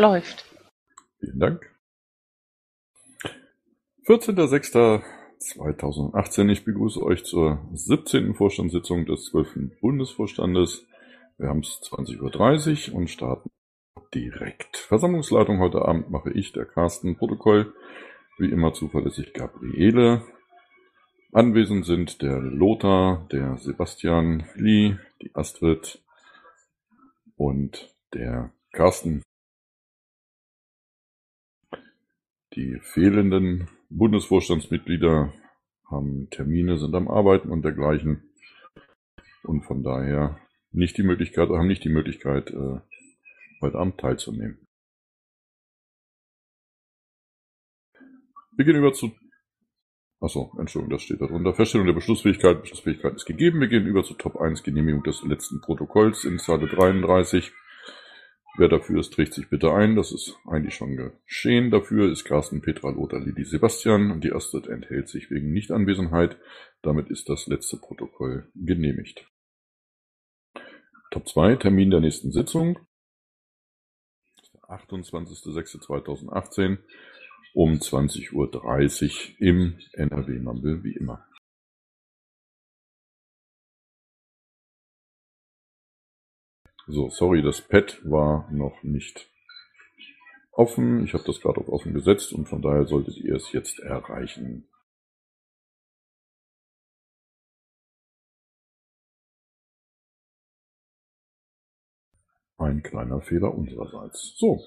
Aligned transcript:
Läuft. 0.00 0.44
Vielen 1.18 1.38
Dank. 1.38 1.70
14.06.2018. 4.06 6.50
Ich 6.50 6.64
begrüße 6.64 7.02
euch 7.02 7.24
zur 7.24 7.68
17. 7.74 8.34
Vorstandssitzung 8.34 9.04
des 9.04 9.26
12. 9.26 9.78
Bundesvorstandes. 9.82 10.86
Wir 11.36 11.50
haben 11.50 11.60
es 11.60 11.82
20.30 11.82 12.92
Uhr 12.92 12.96
und 12.96 13.10
starten 13.10 13.50
direkt. 14.14 14.78
Versammlungsleitung 14.78 15.58
heute 15.58 15.82
Abend 15.82 16.08
mache 16.08 16.32
ich, 16.32 16.54
der 16.54 16.64
Carsten. 16.64 17.18
Protokoll, 17.18 17.74
wie 18.38 18.50
immer 18.50 18.72
zuverlässig 18.72 19.34
Gabriele. 19.34 20.22
Anwesend 21.30 21.84
sind 21.84 22.22
der 22.22 22.40
Lothar, 22.40 23.28
der 23.30 23.58
Sebastian, 23.58 24.46
Lee, 24.54 24.96
die 25.20 25.34
Astrid 25.34 26.02
und 27.36 27.94
der 28.14 28.54
Carsten. 28.72 29.22
Die 32.54 32.80
fehlenden 32.80 33.68
Bundesvorstandsmitglieder 33.90 35.32
haben 35.88 36.28
Termine, 36.30 36.78
sind 36.78 36.94
am 36.94 37.08
Arbeiten 37.08 37.50
und 37.50 37.62
dergleichen 37.62 38.30
und 39.44 39.62
von 39.62 39.82
daher 39.82 40.40
nicht 40.72 40.96
die 40.98 41.04
Möglichkeit, 41.04 41.48
haben 41.48 41.68
nicht 41.68 41.84
die 41.84 41.90
Möglichkeit, 41.90 42.50
äh, 42.50 42.80
heute 43.60 43.78
Abend 43.78 43.98
teilzunehmen. 43.98 44.66
Wir 48.56 48.64
gehen 48.64 48.76
über 48.76 48.92
zu 48.92 49.12
Achso, 50.22 50.52
Entschuldigung, 50.58 50.90
das 50.90 51.02
steht 51.02 51.22
da 51.22 51.26
drunter. 51.26 51.54
Feststellung 51.54 51.86
der 51.86 51.94
Beschlussfähigkeit. 51.94 52.60
Beschlussfähigkeit 52.60 53.14
ist 53.14 53.24
gegeben. 53.24 53.60
Wir 53.60 53.68
gehen 53.68 53.86
über 53.86 54.04
zu 54.04 54.12
Top 54.12 54.36
1, 54.36 54.62
Genehmigung 54.62 55.02
des 55.02 55.22
letzten 55.22 55.62
Protokolls 55.62 56.24
in 56.24 56.38
Zeile 56.38 56.68
33. 56.68 57.50
Wer 58.56 58.68
dafür 58.68 59.00
ist, 59.00 59.14
trägt 59.14 59.32
sich 59.32 59.48
bitte 59.48 59.72
ein. 59.72 59.96
Das 59.96 60.12
ist 60.12 60.36
eigentlich 60.46 60.74
schon 60.74 60.94
geschehen. 60.96 61.70
Dafür 61.70 62.10
ist 62.10 62.24
Carsten, 62.24 62.60
Petra, 62.60 62.90
Lothar, 62.90 63.20
Lili, 63.20 63.44
Sebastian. 63.44 64.20
Die 64.20 64.32
Astrid 64.32 64.66
enthält 64.66 65.08
sich 65.08 65.30
wegen 65.30 65.52
Nichtanwesenheit. 65.52 66.36
Damit 66.82 67.10
ist 67.10 67.28
das 67.28 67.46
letzte 67.46 67.76
Protokoll 67.76 68.50
genehmigt. 68.54 69.24
Top 71.10 71.28
2, 71.28 71.56
Termin 71.56 71.90
der 71.90 72.00
nächsten 72.00 72.32
Sitzung. 72.32 72.78
28.06.2018 74.68 76.78
um 77.54 77.74
20.30 77.74 78.32
Uhr 78.32 78.48
im 79.40 79.78
NRW 79.92 80.38
Mumble 80.38 80.84
wie 80.84 80.94
immer. 80.94 81.26
So, 86.92 87.08
sorry, 87.08 87.40
das 87.42 87.60
Pad 87.60 88.00
war 88.04 88.50
noch 88.50 88.82
nicht 88.82 89.30
offen. 90.52 91.04
Ich 91.04 91.14
habe 91.14 91.22
das 91.24 91.40
gerade 91.40 91.60
auf 91.60 91.68
offen 91.68 91.94
gesetzt 91.94 92.32
und 92.32 92.48
von 92.48 92.62
daher 92.62 92.84
solltet 92.86 93.16
ihr 93.18 93.36
es 93.36 93.52
jetzt 93.52 93.78
erreichen. 93.78 94.68
Ein 102.58 102.82
kleiner 102.82 103.20
Fehler 103.20 103.54
unsererseits. 103.54 104.34
So, 104.36 104.60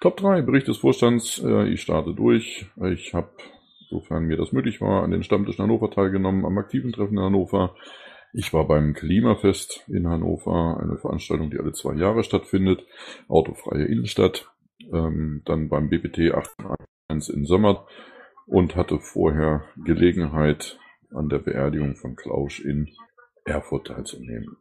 Top 0.00 0.16
3, 0.16 0.42
Bericht 0.42 0.68
des 0.68 0.78
Vorstands. 0.78 1.42
Äh, 1.44 1.68
ich 1.68 1.82
starte 1.82 2.14
durch. 2.14 2.64
Ich 2.84 3.12
habe, 3.12 3.30
sofern 3.90 4.24
mir 4.24 4.36
das 4.36 4.52
möglich 4.52 4.80
war, 4.80 5.02
an 5.02 5.10
den 5.10 5.24
Stammtisch 5.24 5.58
in 5.58 5.64
Hannover 5.64 5.90
teilgenommen, 5.90 6.46
am 6.46 6.56
aktiven 6.58 6.92
Treffen 6.92 7.18
in 7.18 7.24
Hannover. 7.24 7.74
Ich 8.32 8.52
war 8.52 8.66
beim 8.66 8.94
Klimafest 8.94 9.84
in 9.88 10.08
Hannover, 10.08 10.78
eine 10.80 10.98
Veranstaltung, 10.98 11.50
die 11.50 11.58
alle 11.58 11.72
zwei 11.72 11.94
Jahre 11.94 12.22
stattfindet, 12.22 12.86
autofreie 13.28 13.84
Innenstadt. 13.84 14.50
Ähm, 14.92 15.42
dann 15.44 15.68
beim 15.68 15.90
BPT 15.90 16.32
81 17.08 17.34
in 17.34 17.44
Sommer 17.44 17.86
und 18.46 18.76
hatte 18.76 18.98
vorher 19.00 19.64
Gelegenheit, 19.84 20.78
an 21.12 21.28
der 21.28 21.38
Beerdigung 21.38 21.96
von 21.96 22.14
Klausch 22.14 22.60
in 22.60 22.88
Erfurt 23.44 23.88
teilzunehmen. 23.88 24.56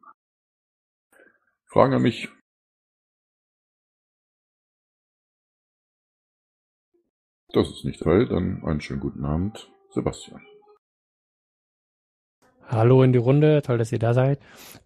Fragen 1.67 1.93
an 1.93 2.01
mich, 2.01 2.29
Das 7.51 7.67
ist 7.67 7.83
nicht 7.83 7.99
Teil, 8.03 8.27
dann 8.27 8.63
einen 8.63 8.79
schönen 8.79 8.99
guten 8.99 9.25
Abend, 9.25 9.71
Sebastian. 9.89 10.45
Hallo 12.71 13.01
in 13.01 13.13
die 13.13 13.19
Runde, 13.19 13.63
toll, 13.63 13.79
dass 13.79 13.91
ihr 13.91 13.97
da 13.97 14.13
seid. 14.13 14.39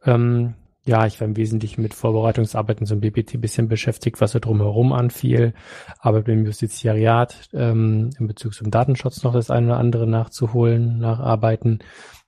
Ähm, 0.05 0.53
ja, 0.85 1.05
ich 1.05 1.19
war 1.19 1.27
im 1.27 1.35
Wesentlichen 1.35 1.81
mit 1.81 1.94
Vorbereitungsarbeiten 1.94 2.85
zum 2.85 3.01
BPT 3.01 3.41
bisschen 3.41 3.67
beschäftigt, 3.67 4.21
was 4.21 4.31
so 4.31 4.39
drumherum 4.39 4.94
anfiel. 4.94 5.53
Arbeit 5.99 6.29
im 6.29 6.45
Justiziariat 6.45 7.49
ähm, 7.53 8.11
in 8.17 8.27
Bezug 8.27 8.53
zum 8.53 8.71
Datenschutz 8.71 9.23
noch 9.23 9.33
das 9.33 9.51
eine 9.51 9.67
oder 9.67 9.79
andere 9.79 10.07
nachzuholen, 10.07 10.97
nacharbeiten. 10.99 11.79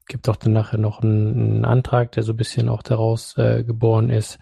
Gibt 0.07 0.27
auch 0.27 0.35
dann 0.35 0.51
nachher 0.51 0.77
noch 0.77 1.01
einen, 1.01 1.35
einen 1.35 1.65
Antrag, 1.65 2.11
der 2.11 2.23
so 2.23 2.33
ein 2.33 2.37
bisschen 2.37 2.67
auch 2.67 2.83
daraus 2.83 3.37
äh, 3.37 3.63
geboren 3.63 4.09
ist. 4.09 4.39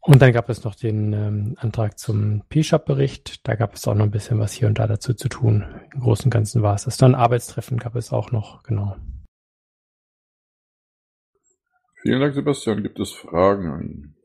Und 0.00 0.22
dann 0.22 0.32
gab 0.32 0.48
es 0.48 0.62
noch 0.62 0.76
den 0.76 1.12
ähm, 1.12 1.54
Antrag 1.58 1.98
zum 1.98 2.44
P-Shop-Bericht. 2.48 3.46
Da 3.46 3.56
gab 3.56 3.74
es 3.74 3.88
auch 3.88 3.94
noch 3.94 4.04
ein 4.04 4.12
bisschen 4.12 4.38
was 4.38 4.52
hier 4.52 4.68
und 4.68 4.78
da 4.78 4.86
dazu 4.86 5.14
zu 5.14 5.28
tun. 5.28 5.64
Im 5.94 6.00
Großen 6.00 6.26
und 6.26 6.30
Ganzen 6.30 6.62
war 6.62 6.74
es 6.74 6.84
das. 6.84 6.96
Dann 6.96 7.16
Arbeitstreffen 7.16 7.78
gab 7.78 7.96
es 7.96 8.12
auch 8.12 8.30
noch, 8.30 8.62
genau. 8.62 8.96
Vielen 12.02 12.20
Dank, 12.20 12.34
Sebastian. 12.34 12.82
Gibt 12.82 12.98
es 12.98 13.12
Fragen 13.12 13.70
an 13.70 13.82
ihn? 13.88 14.16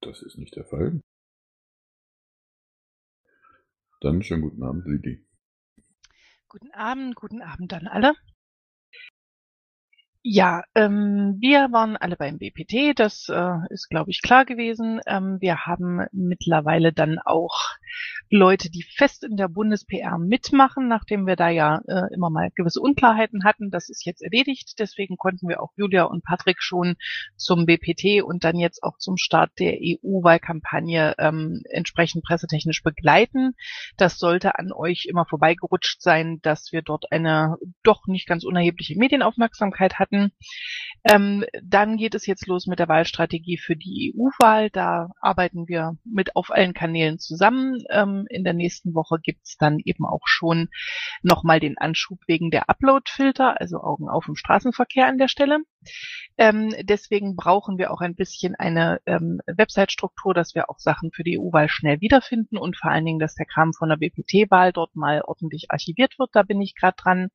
Das 0.00 0.22
ist 0.22 0.38
nicht 0.38 0.56
der 0.56 0.64
Fall. 0.64 1.02
Dann 4.00 4.22
schönen 4.22 4.40
guten 4.40 4.62
Abend, 4.62 4.86
Lidi. 4.86 5.22
Guten 6.48 6.72
Abend, 6.72 7.14
guten 7.14 7.42
Abend 7.42 7.74
an 7.74 7.86
alle. 7.86 8.14
Ja, 10.22 10.62
ähm, 10.74 11.36
wir 11.38 11.70
waren 11.70 11.98
alle 11.98 12.16
beim 12.16 12.38
BPT, 12.38 12.98
das 12.98 13.28
äh, 13.28 13.58
ist, 13.68 13.90
glaube 13.90 14.10
ich, 14.10 14.22
klar 14.22 14.46
gewesen. 14.46 15.00
Ähm, 15.06 15.36
wir 15.40 15.66
haben 15.66 16.06
mittlerweile 16.12 16.94
dann 16.94 17.18
auch 17.18 17.76
Leute, 18.34 18.70
die 18.70 18.82
fest 18.82 19.24
in 19.24 19.36
der 19.36 19.48
Bundes-PR 19.48 20.16
mitmachen, 20.16 20.88
nachdem 20.88 21.26
wir 21.26 21.36
da 21.36 21.50
ja 21.50 21.82
äh, 21.86 22.14
immer 22.14 22.30
mal 22.30 22.48
gewisse 22.54 22.80
Unklarheiten 22.80 23.44
hatten. 23.44 23.70
Das 23.70 23.90
ist 23.90 24.06
jetzt 24.06 24.22
erledigt. 24.22 24.76
Deswegen 24.78 25.18
konnten 25.18 25.50
wir 25.50 25.62
auch 25.62 25.72
Julia 25.76 26.04
und 26.04 26.24
Patrick 26.24 26.56
schon 26.62 26.96
zum 27.36 27.66
BPT 27.66 28.22
und 28.24 28.42
dann 28.42 28.56
jetzt 28.56 28.82
auch 28.82 28.96
zum 28.96 29.18
Start 29.18 29.50
der 29.58 29.74
EU-Wahlkampagne 29.74 31.14
ähm, 31.18 31.60
entsprechend 31.68 32.24
pressetechnisch 32.24 32.82
begleiten. 32.82 33.52
Das 33.98 34.18
sollte 34.18 34.58
an 34.58 34.72
euch 34.72 35.04
immer 35.10 35.26
vorbeigerutscht 35.26 36.00
sein, 36.00 36.38
dass 36.40 36.72
wir 36.72 36.80
dort 36.80 37.12
eine 37.12 37.56
doch 37.82 38.06
nicht 38.06 38.26
ganz 38.26 38.44
unerhebliche 38.44 38.98
Medienaufmerksamkeit 38.98 39.98
hatten. 39.98 40.32
Ähm, 41.04 41.44
dann 41.62 41.98
geht 41.98 42.14
es 42.14 42.24
jetzt 42.24 42.46
los 42.46 42.66
mit 42.66 42.78
der 42.78 42.88
Wahlstrategie 42.88 43.58
für 43.58 43.76
die 43.76 44.14
EU-Wahl. 44.16 44.70
Da 44.70 45.10
arbeiten 45.20 45.68
wir 45.68 45.98
mit 46.02 46.34
auf 46.34 46.50
allen 46.50 46.72
Kanälen 46.72 47.18
zusammen. 47.18 47.76
Ähm, 47.90 48.21
in 48.28 48.44
der 48.44 48.54
nächsten 48.54 48.94
Woche 48.94 49.18
gibt's 49.22 49.56
dann 49.56 49.78
eben 49.78 50.04
auch 50.04 50.26
schon 50.26 50.68
nochmal 51.22 51.60
den 51.60 51.78
Anschub 51.78 52.20
wegen 52.26 52.50
der 52.50 52.68
Upload-Filter, 52.68 53.60
also 53.60 53.80
Augen 53.80 54.08
auf 54.08 54.28
im 54.28 54.36
Straßenverkehr 54.36 55.06
an 55.06 55.18
der 55.18 55.28
Stelle. 55.28 55.58
Ähm, 56.38 56.74
deswegen 56.82 57.36
brauchen 57.36 57.78
wir 57.78 57.90
auch 57.90 58.00
ein 58.00 58.14
bisschen 58.14 58.54
eine 58.54 59.00
ähm, 59.06 59.40
Website-Struktur, 59.46 60.34
dass 60.34 60.54
wir 60.54 60.70
auch 60.70 60.78
Sachen 60.78 61.10
für 61.12 61.24
die 61.24 61.38
EU-Wahl 61.38 61.68
schnell 61.68 62.00
wiederfinden 62.00 62.56
und 62.56 62.76
vor 62.76 62.90
allen 62.90 63.04
Dingen, 63.04 63.18
dass 63.18 63.34
der 63.34 63.46
Kram 63.46 63.72
von 63.72 63.88
der 63.88 63.96
BPT-Wahl 63.96 64.72
dort 64.72 64.96
mal 64.96 65.22
ordentlich 65.22 65.70
archiviert 65.70 66.18
wird. 66.18 66.30
Da 66.32 66.42
bin 66.42 66.60
ich 66.60 66.74
gerade 66.74 66.96
dran. 66.96 67.28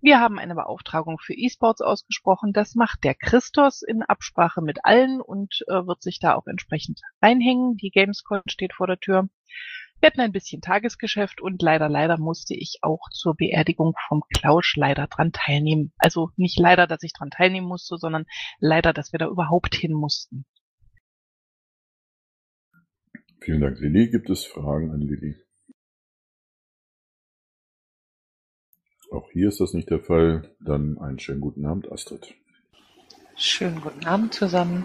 Wir 0.00 0.20
haben 0.20 0.38
eine 0.38 0.54
Beauftragung 0.54 1.18
für 1.18 1.34
E-Sports 1.34 1.80
ausgesprochen. 1.80 2.52
Das 2.52 2.74
macht 2.74 3.04
der 3.04 3.14
Christos 3.14 3.82
in 3.82 4.02
Absprache 4.02 4.60
mit 4.60 4.84
allen 4.84 5.20
und 5.20 5.64
äh, 5.68 5.86
wird 5.86 6.02
sich 6.02 6.18
da 6.18 6.34
auch 6.34 6.46
entsprechend 6.46 7.00
reinhängen. 7.22 7.76
Die 7.76 7.90
Gamescom 7.90 8.42
steht 8.46 8.74
vor 8.74 8.86
der 8.86 9.00
Tür. 9.00 9.28
Wir 10.04 10.08
hatten 10.08 10.20
ein 10.20 10.32
bisschen 10.32 10.60
Tagesgeschäft 10.60 11.40
und 11.40 11.62
leider, 11.62 11.88
leider 11.88 12.18
musste 12.18 12.52
ich 12.52 12.80
auch 12.82 13.08
zur 13.10 13.34
Beerdigung 13.34 13.94
vom 14.06 14.22
Klausch 14.28 14.76
leider 14.76 15.06
dran 15.06 15.32
teilnehmen. 15.32 15.94
Also 15.96 16.28
nicht 16.36 16.58
leider, 16.58 16.86
dass 16.86 17.02
ich 17.04 17.14
dran 17.14 17.30
teilnehmen 17.30 17.66
musste, 17.66 17.96
sondern 17.96 18.26
leider, 18.58 18.92
dass 18.92 19.12
wir 19.12 19.18
da 19.18 19.28
überhaupt 19.28 19.74
hin 19.74 19.94
mussten. 19.94 20.44
Vielen 23.40 23.62
Dank, 23.62 23.80
Lilly. 23.80 24.10
Gibt 24.10 24.28
es 24.28 24.44
Fragen 24.44 24.90
an 24.90 25.00
Lilly? 25.00 25.36
Auch 29.10 29.30
hier 29.32 29.48
ist 29.48 29.60
das 29.60 29.72
nicht 29.72 29.88
der 29.88 30.00
Fall. 30.00 30.54
Dann 30.60 30.98
einen 30.98 31.18
schönen 31.18 31.40
guten 31.40 31.64
Abend, 31.64 31.90
Astrid. 31.90 32.34
Schönen 33.36 33.80
guten 33.80 34.04
Abend 34.04 34.34
zusammen. 34.34 34.84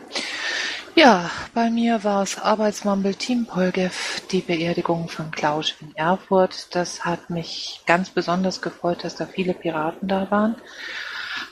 Ja, 0.95 1.30
bei 1.53 1.69
mir 1.69 2.03
war 2.03 2.24
es 2.24 2.38
Arbeitsmumble 2.38 3.15
Team 3.15 3.45
Polgev, 3.45 4.21
die 4.31 4.41
Beerdigung 4.41 5.07
von 5.07 5.31
Klausch 5.31 5.75
in 5.81 5.95
Erfurt. 5.95 6.75
Das 6.75 7.06
hat 7.06 7.30
mich 7.30 7.81
ganz 7.86 8.09
besonders 8.09 8.62
gefreut, 8.62 9.03
dass 9.03 9.15
da 9.15 9.25
viele 9.25 9.53
Piraten 9.53 10.07
da 10.07 10.30
waren. 10.30 10.56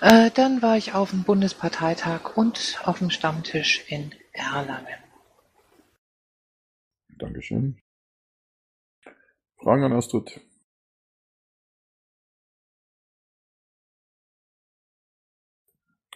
Äh, 0.01 0.31
dann 0.31 0.61
war 0.61 0.75
ich 0.77 0.93
auf 0.93 1.11
dem 1.11 1.23
Bundesparteitag 1.23 2.35
und 2.35 2.81
auf 2.83 2.99
dem 2.99 3.09
Stammtisch 3.09 3.85
in 3.87 4.13
Erlangen. 4.33 4.85
Dankeschön. 7.17 7.79
Fragen 9.59 9.83
an 9.83 9.93
Astrid? 9.93 10.41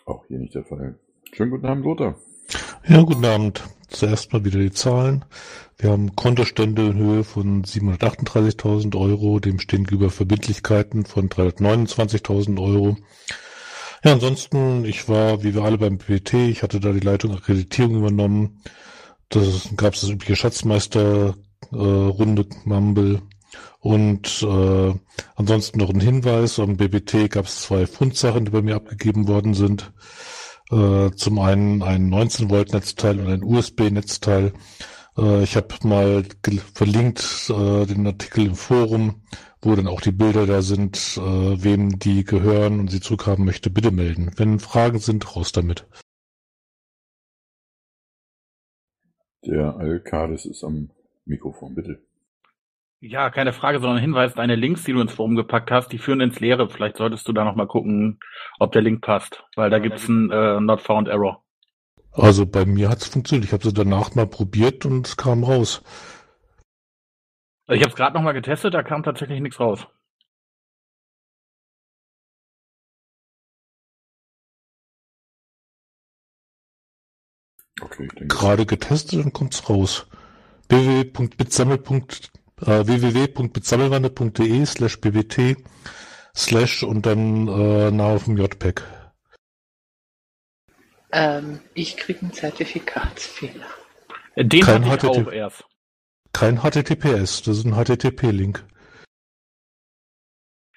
Auch 0.05 0.25
hier 0.27 0.39
nicht 0.39 0.53
der 0.53 0.65
Fall. 0.65 0.99
Schönen 1.31 1.51
guten 1.51 1.65
Abend, 1.65 1.85
Lothar. 1.85 2.19
Ja, 2.87 3.01
guten 3.01 3.25
Abend. 3.25 3.63
Zuerst 3.89 4.31
mal 4.31 4.45
wieder 4.45 4.59
die 4.59 4.71
Zahlen. 4.71 5.25
Wir 5.77 5.91
haben 5.91 6.15
Kontostände 6.15 6.87
in 6.87 6.95
Höhe 6.95 7.23
von 7.23 7.63
738.000 7.63 8.95
Euro, 8.99 9.39
dem 9.39 9.59
stehen 9.59 9.83
gegenüber 9.83 10.09
Verbindlichkeiten 10.09 11.05
von 11.05 11.29
329.000 11.29 12.61
Euro. 12.61 12.97
Ja, 14.03 14.13
ansonsten, 14.13 14.85
ich 14.85 15.09
war, 15.09 15.43
wie 15.43 15.53
wir 15.53 15.63
alle 15.63 15.77
beim 15.77 15.97
PPT, 15.97 16.33
ich 16.33 16.63
hatte 16.63 16.79
da 16.79 16.91
die 16.91 16.99
Leitung 16.99 17.33
Akkreditierung 17.33 17.97
übernommen. 17.97 18.61
Das 19.29 19.69
gab 19.75 19.93
es 19.93 20.01
das 20.01 20.09
übliche 20.09 20.35
Schatzmeister 20.35 21.35
äh, 21.71 21.75
Mumble. 21.75 23.21
Und 23.79 24.43
äh, 24.43 24.93
ansonsten 25.35 25.79
noch 25.79 25.89
ein 25.89 25.99
Hinweis, 25.99 26.59
am 26.59 26.77
BBT 26.77 27.29
gab 27.29 27.45
es 27.45 27.61
zwei 27.63 27.87
Fundsachen, 27.87 28.45
die 28.45 28.51
bei 28.51 28.61
mir 28.61 28.75
abgegeben 28.75 29.27
worden 29.27 29.53
sind. 29.53 29.91
Äh, 30.71 31.11
zum 31.15 31.39
einen 31.39 31.83
ein 31.83 32.07
19 32.07 32.49
Volt 32.49 32.71
Netzteil 32.71 33.19
und 33.19 33.27
ein 33.27 33.43
USB-Netzteil. 33.43 34.53
Äh, 35.17 35.43
ich 35.43 35.57
habe 35.57 35.75
mal 35.83 36.23
verlinkt 36.73 37.49
äh, 37.49 37.85
den 37.85 38.07
Artikel 38.07 38.45
im 38.45 38.55
Forum, 38.55 39.23
wo 39.61 39.75
dann 39.75 39.87
auch 39.87 39.99
die 39.99 40.13
Bilder 40.13 40.45
da 40.45 40.61
sind, 40.61 41.17
äh, 41.17 41.63
wem 41.63 41.99
die 41.99 42.23
gehören 42.23 42.79
und 42.79 42.89
sie 42.89 43.01
zurückhaben 43.01 43.43
möchte, 43.43 43.69
bitte 43.69 43.91
melden. 43.91 44.31
Wenn 44.37 44.59
Fragen 44.59 44.99
sind, 44.99 45.35
raus 45.35 45.51
damit. 45.51 45.85
Der 49.43 49.75
Alkades 49.75 50.45
ist 50.45 50.63
am 50.63 50.91
Mikrofon, 51.25 51.75
bitte. 51.75 51.99
Ja, 53.03 53.31
keine 53.31 53.51
Frage, 53.51 53.79
sondern 53.79 53.97
ein 53.97 54.03
Hinweis, 54.03 54.35
deine 54.35 54.53
Links, 54.55 54.83
die 54.83 54.93
du 54.93 55.01
ins 55.01 55.13
Forum 55.13 55.35
gepackt 55.35 55.71
hast, 55.71 55.87
die 55.91 55.97
führen 55.97 56.21
ins 56.21 56.39
Leere. 56.39 56.69
Vielleicht 56.69 56.97
solltest 56.97 57.27
du 57.27 57.33
da 57.33 57.43
nochmal 57.43 57.65
gucken, 57.65 58.19
ob 58.59 58.71
der 58.73 58.83
Link 58.83 59.01
passt, 59.01 59.43
weil 59.55 59.71
da 59.71 59.79
gibt's 59.79 60.07
einen 60.07 60.29
äh, 60.29 60.59
Not 60.61 60.81
Found 60.81 61.07
Error. 61.07 61.43
Also 62.11 62.45
bei 62.45 62.63
mir 62.63 62.89
hat's 62.89 63.07
funktioniert. 63.07 63.45
Ich 63.45 63.53
habe 63.53 63.63
sie 63.63 63.73
danach 63.73 64.13
mal 64.13 64.27
probiert 64.27 64.85
und 64.85 65.07
es 65.07 65.17
kam 65.17 65.43
raus. 65.43 65.81
Also 67.65 67.77
ich 67.77 67.81
habe 67.81 67.89
es 67.89 67.95
gerade 67.95 68.15
nochmal 68.15 68.33
getestet, 68.33 68.75
da 68.75 68.83
kam 68.83 69.01
tatsächlich 69.01 69.41
nichts 69.41 69.59
raus. 69.59 69.87
Okay, 77.81 78.03
ich 78.03 78.13
denke, 78.13 78.27
Gerade 78.27 78.67
getestet 78.67 79.25
und 79.25 79.33
kommt's 79.33 79.67
raus. 79.67 80.05
www.bitsammel.de 80.69 82.40
äh, 82.61 82.85
www.bitsammelwande.de 82.85 84.65
slash 84.65 84.99
bbt 85.01 85.57
slash 86.35 86.83
und 86.83 87.05
dann 87.05 87.47
äh, 87.47 87.91
nah 87.91 88.13
auf 88.15 88.25
dem 88.25 88.37
JPEG. 88.37 88.81
Ähm, 91.11 91.59
ich 91.73 91.97
kriege 91.97 92.21
einen 92.21 92.33
Zertifikatsfehler. 92.33 93.67
Äh, 94.35 94.45
Den 94.45 94.63
Kein 94.63 94.85
hatte 94.85 95.07
ich 95.07 95.13
HTTP. 95.13 95.27
auch 95.27 95.31
erst. 95.31 95.63
Kein 96.33 96.59
HTTPS, 96.61 97.41
das 97.43 97.57
ist 97.57 97.65
ein 97.65 97.73
HTTP-Link. 97.75 98.65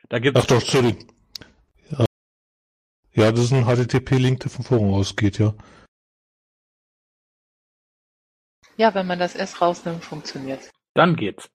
Da 0.09 0.19
gibt's 0.19 0.41
Ach 0.41 0.47
doch, 0.47 0.61
Entschuldigung. 0.61 1.07
Ja. 1.91 2.05
ja, 3.13 3.31
das 3.31 3.41
ist 3.45 3.53
ein 3.53 3.65
HTTP-Link, 3.65 4.41
der 4.41 4.51
vom 4.51 4.65
Forum 4.65 4.93
ausgeht, 4.95 5.39
ja. 5.39 5.55
Ja, 8.77 8.93
wenn 8.95 9.07
man 9.07 9.21
das 9.21 9.37
S 9.37 9.61
rausnimmt, 9.61 10.05
funktioniert's. 10.05 10.71
dann 10.95 11.15
geht's. 11.15 11.49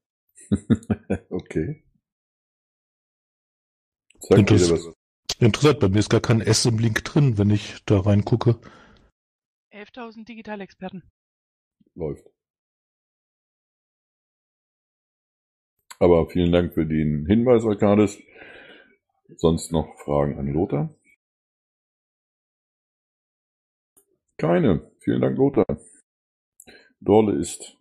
okay. 1.29 1.83
Sagt 4.19 4.39
Interess- 4.39 4.71
was. 4.71 4.93
Interessant, 5.39 5.79
bei 5.79 5.87
mir 5.87 5.99
ist 5.99 6.09
gar 6.09 6.19
kein 6.19 6.41
S 6.41 6.65
im 6.65 6.79
Link 6.79 7.03
drin, 7.05 7.37
wenn 7.37 7.49
ich 7.49 7.83
da 7.85 8.01
reingucke. 8.01 8.59
11.000 9.71 10.25
Digitalexperten. 10.25 11.09
Läuft. 11.95 12.29
Aber 15.99 16.29
vielen 16.29 16.51
Dank 16.51 16.73
für 16.73 16.85
den 16.85 17.25
Hinweis, 17.25 17.63
Arcades. 17.65 18.17
Sonst 19.37 19.71
noch 19.71 19.97
Fragen 19.99 20.37
an 20.39 20.47
Lothar? 20.47 20.93
Keine. 24.37 24.91
Vielen 24.99 25.21
Dank, 25.21 25.37
Lothar. 25.37 25.65
Dorle 26.99 27.39
ist. 27.39 27.78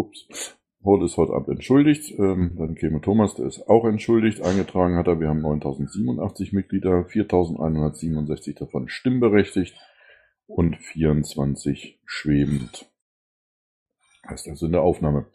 Ups. 0.00 0.56
Dorle 0.82 1.04
ist 1.04 1.18
heute 1.18 1.34
Abend 1.34 1.48
entschuldigt. 1.48 2.18
Ähm, 2.18 2.56
dann 2.56 2.74
käme 2.74 3.00
Thomas, 3.02 3.34
der 3.34 3.46
ist 3.46 3.68
auch 3.68 3.84
entschuldigt. 3.84 4.40
Eingetragen 4.40 4.96
hat 4.96 5.08
er, 5.08 5.20
wir 5.20 5.28
haben 5.28 5.42
9087 5.42 6.52
Mitglieder, 6.52 7.04
4167 7.04 8.54
davon 8.54 8.88
stimmberechtigt 8.88 9.76
und 10.46 10.76
24 10.76 12.00
schwebend. 12.06 12.90
Heißt 14.26 14.48
also 14.48 14.66
in 14.66 14.72
der 14.72 14.82
Aufnahme. 14.82 15.26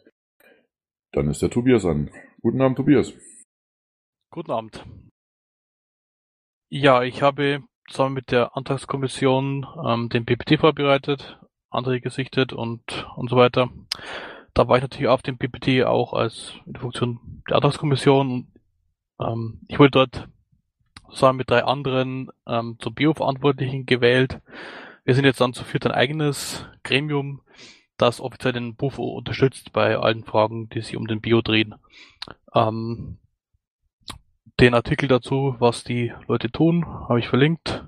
Dann 1.12 1.30
ist 1.30 1.42
der 1.42 1.50
Tobias 1.50 1.84
an. 1.84 2.10
Guten 2.42 2.60
Abend, 2.60 2.76
Tobias. 2.76 3.14
Guten 4.30 4.50
Abend. 4.50 4.84
Ja, 6.68 7.04
ich 7.04 7.22
habe 7.22 7.62
zusammen 7.88 8.14
mit 8.14 8.32
der 8.32 8.56
Antragskommission 8.56 9.64
ähm, 9.86 10.08
den 10.08 10.26
PPT 10.26 10.58
vorbereitet, 10.58 11.38
Anträge 11.70 12.00
gesichtet 12.00 12.52
und, 12.52 13.08
und 13.16 13.30
so 13.30 13.36
weiter. 13.36 13.70
Da 14.56 14.66
war 14.68 14.78
ich 14.78 14.82
natürlich 14.82 15.08
auf 15.08 15.20
dem 15.20 15.36
PPT 15.36 15.84
auch 15.84 16.14
als 16.14 16.54
in 16.64 16.72
der 16.72 16.80
Funktion 16.80 17.42
der 17.46 17.56
Antragskommission. 17.56 18.46
Ähm, 19.20 19.60
ich 19.68 19.78
wurde 19.78 19.90
dort 19.90 20.28
zusammen 21.10 21.36
mit 21.36 21.50
drei 21.50 21.62
anderen 21.62 22.30
ähm, 22.46 22.78
zum 22.80 22.94
Bio-Verantwortlichen 22.94 23.84
gewählt. 23.84 24.40
Wir 25.04 25.14
sind 25.14 25.26
jetzt 25.26 25.42
dann 25.42 25.52
zu 25.52 25.62
viert 25.62 25.84
ein 25.84 25.92
eigenes 25.92 26.64
Gremium, 26.84 27.42
das 27.98 28.18
offiziell 28.18 28.54
den 28.54 28.76
BUFO 28.76 29.04
unterstützt 29.18 29.74
bei 29.74 29.98
allen 29.98 30.24
Fragen, 30.24 30.70
die 30.70 30.80
sich 30.80 30.96
um 30.96 31.06
den 31.06 31.20
Bio 31.20 31.42
drehen. 31.42 31.74
Ähm, 32.54 33.18
den 34.58 34.72
Artikel 34.72 35.06
dazu, 35.06 35.54
was 35.58 35.84
die 35.84 36.14
Leute 36.28 36.50
tun, 36.50 36.86
habe 36.86 37.18
ich 37.18 37.28
verlinkt. 37.28 37.84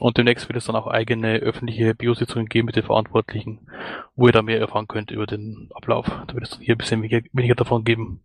Und 0.00 0.16
demnächst 0.16 0.48
wird 0.48 0.56
es 0.56 0.64
dann 0.64 0.76
auch 0.76 0.86
eigene 0.86 1.36
öffentliche 1.36 1.94
Biositzungen 1.94 2.48
geben 2.48 2.66
mit 2.66 2.76
den 2.76 2.84
Verantwortlichen, 2.84 3.68
wo 4.16 4.26
ihr 4.26 4.32
da 4.32 4.40
mehr 4.40 4.58
erfahren 4.58 4.88
könnt 4.88 5.10
über 5.10 5.26
den 5.26 5.68
Ablauf. 5.74 6.06
Da 6.26 6.34
wird 6.34 6.44
es 6.44 6.58
hier 6.58 6.74
ein 6.74 6.78
bisschen 6.78 7.02
weniger, 7.02 7.20
weniger 7.32 7.54
davon 7.54 7.84
geben. 7.84 8.22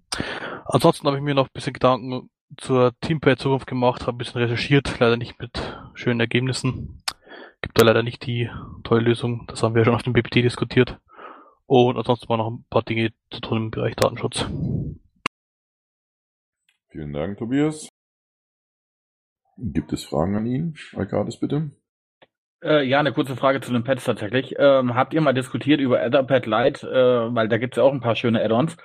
Ansonsten 0.64 1.06
habe 1.06 1.18
ich 1.18 1.24
mir 1.24 1.36
noch 1.36 1.48
ein 1.48 1.54
bisschen 1.54 1.74
Gedanken 1.74 2.30
zur 2.56 2.94
Teamplay-Zukunft 3.02 3.68
gemacht, 3.68 4.04
habe 4.04 4.16
ein 4.16 4.18
bisschen 4.18 4.42
recherchiert, 4.42 5.00
leider 5.00 5.18
nicht 5.18 5.38
mit 5.38 5.78
schönen 5.96 6.22
Ergebnissen. 6.22 7.04
Gibt 7.62 7.78
da 7.78 7.84
leider 7.84 8.04
nicht 8.04 8.26
die 8.26 8.50
tolle 8.86 9.02
Lösung. 9.02 9.46
Das 9.48 9.62
haben 9.62 9.76
wir 9.76 9.84
schon 9.84 9.96
auf 9.96 10.04
dem 10.04 10.14
BPT 10.14 10.36
diskutiert. 10.36 10.98
Und 11.66 11.98
ansonsten 11.98 12.30
war 12.30 12.38
noch 12.38 12.52
ein 12.52 12.66
paar 12.70 12.84
Dinge 12.84 13.12
zu 13.32 13.42
tun 13.42 13.58
im 13.58 13.72
Bereich 13.72 13.98
Datenschutz. 13.98 14.46
Vielen 16.90 17.12
Dank, 17.12 17.38
Tobias. 17.38 17.90
Gibt 19.58 19.94
es 19.94 20.04
Fragen 20.04 20.36
an 20.36 20.46
ihn? 20.46 20.76
Alcades, 20.96 21.40
bitte. 21.40 21.72
Äh, 22.64 22.84
ja, 22.84 23.00
eine 23.00 23.14
kurze 23.14 23.36
Frage 23.36 23.62
zu 23.62 23.72
den 23.72 23.84
Pads 23.84 24.04
tatsächlich. 24.04 24.56
Ähm, 24.58 24.96
habt 24.96 25.14
ihr 25.14 25.22
mal 25.22 25.34
diskutiert 25.34 25.80
über 25.80 26.02
Etherpad 26.02 26.46
Lite? 26.46 26.88
Äh, 26.88 27.36
weil 27.36 27.48
da 27.48 27.58
gibt's 27.58 27.78
ja 27.78 27.84
auch 27.84 27.94
ein 27.94 28.02
paar 28.02 28.16
schöne 28.16 28.44
Add-ons, 28.44 28.76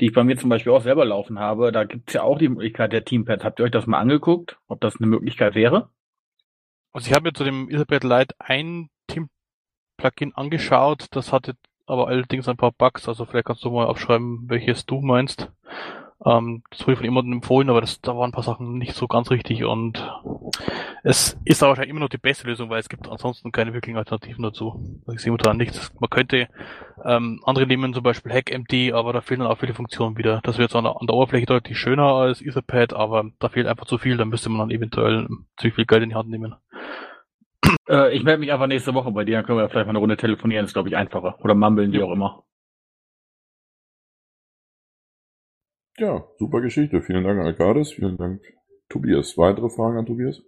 die 0.00 0.06
ich 0.06 0.12
bei 0.12 0.24
mir 0.24 0.36
zum 0.36 0.50
Beispiel 0.50 0.72
auch 0.72 0.82
selber 0.82 1.04
laufen 1.04 1.38
habe. 1.38 1.72
Da 1.72 1.84
gibt's 1.84 2.12
ja 2.12 2.22
auch 2.22 2.38
die 2.38 2.48
Möglichkeit 2.48 2.92
der 2.92 3.04
Teampads. 3.04 3.44
Habt 3.44 3.60
ihr 3.60 3.64
euch 3.64 3.70
das 3.70 3.86
mal 3.86 4.00
angeguckt, 4.00 4.58
ob 4.66 4.80
das 4.80 4.96
eine 4.96 5.06
Möglichkeit 5.06 5.54
wäre? 5.54 5.90
Also 6.92 7.08
ich 7.08 7.14
habe 7.14 7.24
mir 7.28 7.32
zu 7.32 7.44
dem 7.44 7.68
Etherpad 7.70 8.04
Lite 8.04 8.34
ein 8.38 8.88
Team-Plugin 9.06 10.34
angeschaut, 10.34 11.06
das 11.12 11.32
hatte 11.32 11.54
aber 11.86 12.08
allerdings 12.08 12.48
ein 12.48 12.56
paar 12.56 12.72
Bugs, 12.72 13.08
also 13.08 13.24
vielleicht 13.24 13.46
kannst 13.46 13.64
du 13.64 13.70
mal 13.70 13.86
aufschreiben, 13.86 14.44
welches 14.48 14.84
du 14.84 15.00
meinst. 15.00 15.50
Ähm, 16.24 16.62
das 16.70 16.86
wurde 16.86 16.96
von 16.96 17.04
jemandem 17.04 17.34
empfohlen, 17.34 17.70
aber 17.70 17.80
das, 17.80 18.00
da 18.00 18.16
waren 18.16 18.30
ein 18.30 18.32
paar 18.32 18.42
Sachen 18.42 18.78
nicht 18.78 18.94
so 18.94 19.06
ganz 19.06 19.30
richtig 19.30 19.64
und 19.64 20.04
es 21.04 21.38
ist 21.44 21.62
aber 21.62 21.70
wahrscheinlich 21.70 21.90
immer 21.90 22.00
noch 22.00 22.08
die 22.08 22.18
beste 22.18 22.46
Lösung, 22.48 22.70
weil 22.70 22.80
es 22.80 22.88
gibt 22.88 23.08
ansonsten 23.08 23.52
keine 23.52 23.72
wirklichen 23.72 23.98
Alternativen 23.98 24.42
dazu. 24.42 25.00
Also 25.06 25.12
ich 25.12 25.20
sehe 25.20 25.30
momentan 25.30 25.56
nichts. 25.56 25.92
Man 26.00 26.10
könnte 26.10 26.48
ähm, 27.04 27.40
andere 27.44 27.66
nehmen, 27.66 27.94
zum 27.94 28.02
Beispiel 28.02 28.32
HackMD, 28.32 28.92
aber 28.92 29.12
da 29.12 29.20
fehlen 29.20 29.40
dann 29.40 29.48
auch 29.48 29.58
viele 29.58 29.74
Funktionen 29.74 30.18
wieder. 30.18 30.40
Das 30.42 30.58
wird 30.58 30.70
zwar 30.72 30.80
an 30.80 30.84
der, 30.86 31.00
an 31.00 31.06
der 31.06 31.14
Oberfläche 31.14 31.46
deutlich 31.46 31.78
schöner 31.78 32.06
als 32.14 32.42
Etherpad, 32.42 32.94
aber 32.94 33.30
da 33.38 33.48
fehlt 33.48 33.68
einfach 33.68 33.86
zu 33.86 33.98
viel, 33.98 34.16
da 34.16 34.24
müsste 34.24 34.48
man 34.48 34.58
dann 34.58 34.70
eventuell 34.76 35.28
ziemlich 35.56 35.76
viel 35.76 35.86
Geld 35.86 36.02
in 36.02 36.08
die 36.10 36.14
Hand 36.16 36.28
nehmen. 36.30 36.56
Äh, 37.88 38.16
ich 38.16 38.24
melde 38.24 38.40
mich 38.40 38.52
einfach 38.52 38.66
nächste 38.66 38.92
Woche 38.94 39.10
bei 39.12 39.24
dir, 39.24 39.36
dann 39.36 39.46
können 39.46 39.58
wir 39.58 39.68
vielleicht 39.68 39.86
mal 39.86 39.90
eine 39.92 39.98
Runde 40.00 40.16
telefonieren, 40.16 40.64
ist 40.64 40.72
glaube 40.74 40.88
ich 40.88 40.96
einfacher. 40.96 41.36
Oder 41.40 41.54
mumbeln, 41.54 41.92
wie 41.92 41.98
Ja. 41.98 42.04
auch 42.06 42.12
immer. 42.12 42.42
Ja, 45.98 46.24
super 46.38 46.60
Geschichte. 46.60 47.02
Vielen 47.02 47.24
Dank, 47.24 47.40
Alcades. 47.40 47.92
Vielen 47.92 48.16
Dank, 48.16 48.40
Tobias. 48.88 49.36
Weitere 49.36 49.68
Fragen 49.68 49.98
an 49.98 50.06
Tobias? 50.06 50.40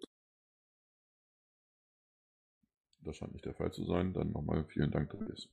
Das 3.00 3.16
scheint 3.16 3.32
nicht 3.32 3.44
der 3.44 3.54
Fall 3.54 3.72
zu 3.72 3.84
sein. 3.84 4.12
Dann 4.12 4.30
nochmal 4.30 4.64
vielen 4.68 4.92
Dank, 4.92 5.10
Tobias. 5.10 5.48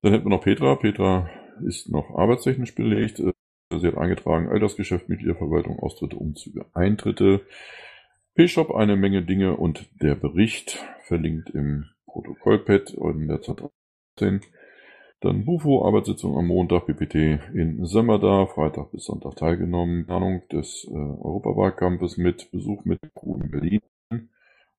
Dann 0.00 0.12
hätten 0.12 0.24
wir 0.24 0.30
noch 0.30 0.42
Petra. 0.42 0.74
Petra 0.74 1.30
ist 1.64 1.90
noch 1.90 2.10
arbeitstechnisch 2.16 2.74
belegt. 2.74 3.18
Sie 3.18 3.86
hat 3.86 3.96
eingetragen, 3.96 4.48
Altersgeschäft, 4.48 5.08
Mitgliederverwaltung, 5.08 5.78
Austritte, 5.78 6.16
Umzüge, 6.16 6.66
Eintritte. 6.74 7.46
P-Shop, 8.34 8.74
eine 8.74 8.96
Menge 8.96 9.22
Dinge 9.22 9.56
und 9.56 9.88
der 10.02 10.16
Bericht 10.16 10.84
verlinkt 11.04 11.50
im 11.50 11.86
Protokollpad 12.06 12.90
in 12.94 13.28
der 13.28 13.42
Z13. 13.42 14.42
Dann 15.22 15.44
Bufo, 15.44 15.86
Arbeitssitzung 15.86 16.36
am 16.36 16.48
Montag, 16.48 16.86
PPT 16.86 17.14
in 17.54 17.86
Sömmerda, 17.86 18.46
Freitag 18.46 18.90
bis 18.90 19.04
Sonntag 19.04 19.36
teilgenommen, 19.36 20.04
Planung 20.04 20.48
des 20.48 20.84
äh, 20.90 20.94
Europawahlkampfes 20.94 22.16
mit 22.16 22.50
Besuch 22.50 22.84
mit 22.84 22.98
Crew 23.14 23.36
in 23.36 23.48
Berlin 23.52 23.80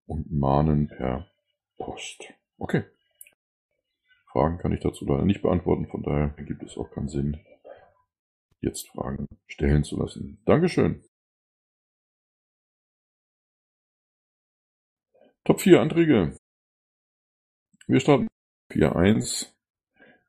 und 0.05 0.29
Mahnen 0.29 0.89
per 0.89 1.31
Post. 1.77 2.25
Okay. 2.57 2.83
Fragen 4.33 4.57
kann 4.57 4.73
ich 4.73 4.81
dazu 4.81 5.05
leider 5.05 5.23
nicht 5.23 5.41
beantworten, 5.41 5.87
von 5.87 6.03
daher 6.03 6.35
gibt 6.45 6.61
es 6.61 6.77
auch 6.77 6.91
keinen 6.91 7.07
Sinn, 7.07 7.39
jetzt 8.59 8.89
Fragen 8.89 9.27
stellen 9.47 9.85
zu 9.85 9.97
lassen. 9.97 10.41
Dankeschön. 10.45 11.05
Top 15.45 15.61
4 15.61 15.79
Anträge. 15.79 16.35
Wir 17.87 17.99
starten 18.01 18.27
4.1. 18.73 19.53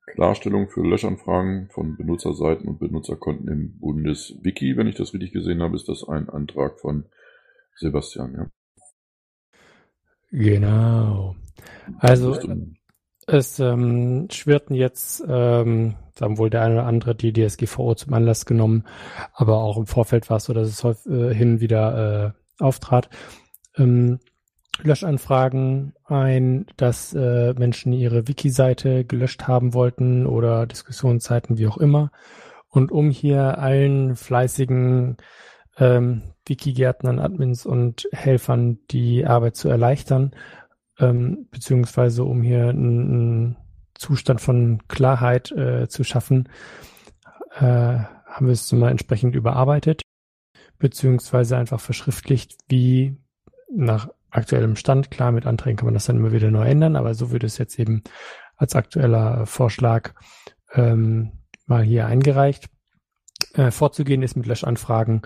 Klarstellung 0.07 0.69
für 0.69 0.83
Löschanfragen 0.83 1.69
von 1.71 1.97
Benutzerseiten 1.97 2.69
und 2.69 2.79
Benutzerkonten 2.79 3.49
im 3.49 3.79
Bundeswiki. 3.79 4.77
Wenn 4.77 4.87
ich 4.87 4.95
das 4.97 5.15
richtig 5.15 5.33
gesehen 5.33 5.63
habe, 5.63 5.77
ist 5.77 5.89
das 5.89 6.07
ein 6.07 6.29
Antrag 6.29 6.79
von 6.79 7.07
Sebastian. 7.77 8.35
Ja. 8.35 8.47
Genau. 10.31 11.37
Also 11.99 12.39
es 13.27 13.59
ähm, 13.59 14.29
schwirrten 14.31 14.77
jetzt, 14.77 15.25
ähm, 15.27 15.97
haben 16.21 16.39
wohl 16.39 16.51
der 16.51 16.63
eine 16.63 16.75
oder 16.75 16.87
andere 16.87 17.15
die 17.15 17.33
DSGVO 17.33 17.95
zum 17.95 18.13
Anlass 18.13 18.45
genommen, 18.45 18.85
aber 19.33 19.57
auch 19.59 19.79
im 19.79 19.87
Vorfeld 19.87 20.29
war 20.29 20.37
es 20.37 20.45
so, 20.45 20.53
dass 20.53 20.69
es 20.69 20.85
häufig, 20.85 21.11
äh, 21.11 21.35
hin 21.35 21.61
wieder 21.61 22.35
äh, 22.59 22.63
auftrat. 22.63 23.09
Ähm, 23.77 24.21
Löschanfragen 24.83 25.95
ein, 26.05 26.67
dass 26.77 27.15
äh, 27.15 27.55
Menschen 27.55 27.93
ihre 27.93 28.29
Wiki-Seite 28.29 29.05
gelöscht 29.05 29.45
haben 29.45 29.75
wollten 29.75 30.27
oder 30.27 30.67
Diskussionsseiten, 30.67 31.59
wie 31.59 31.67
auch 31.67 31.79
immer. 31.79 32.11
Und 32.69 32.91
um 32.91 33.11
hier 33.11 33.59
allen 33.59 34.17
fleißigen 34.17 35.17
ähm, 35.79 36.23
Wiki-Gärtnern, 36.47 37.19
Admins 37.19 37.67
und 37.67 38.09
Helfern 38.13 38.79
die 38.91 39.27
Arbeit 39.27 39.57
zu 39.57 39.69
erleichtern, 39.69 40.35
ähm, 40.99 41.49
beziehungsweise 41.51 42.25
um 42.25 42.43
hier 42.43 42.69
einen 42.69 43.57
Zustand 43.95 44.41
von 44.41 44.83
Klarheit 44.89 45.53
äh, 45.53 45.89
zu 45.89 46.05
schaffen, 46.05 46.49
äh, 47.57 47.63
haben 47.63 48.47
wir 48.47 48.53
es 48.53 48.71
mal 48.73 48.91
entsprechend 48.91 49.37
überarbeitet, 49.37 50.03
beziehungsweise 50.79 51.57
einfach 51.57 51.81
verschriftlicht, 51.81 52.59
wie 52.69 53.17
nach 53.71 54.09
aktuellem 54.35 54.77
Stand. 54.77 55.11
Klar, 55.11 55.33
mit 55.33 55.47
Anträgen 55.47 55.77
kann 55.77 55.87
man 55.87 55.95
das 55.95 56.07
dann 56.07 56.17
immer 56.17 56.33
wieder 56.33 56.51
neu 56.51 56.67
ändern, 56.67 56.97
aber 56.97 57.15
so 57.15 57.31
wird 57.31 57.45
es 57.45 57.59
jetzt 57.59 57.79
eben 57.79 58.03
als 58.57 58.75
aktueller 58.75 59.47
Vorschlag 59.47 60.13
ähm, 60.73 61.33
mal 61.67 61.83
hier 61.83 62.07
eingereicht. 62.07 62.69
Äh, 63.55 63.71
vorzugehen 63.71 64.23
ist 64.23 64.37
mit 64.37 64.47
Löschanfragen, 64.47 65.23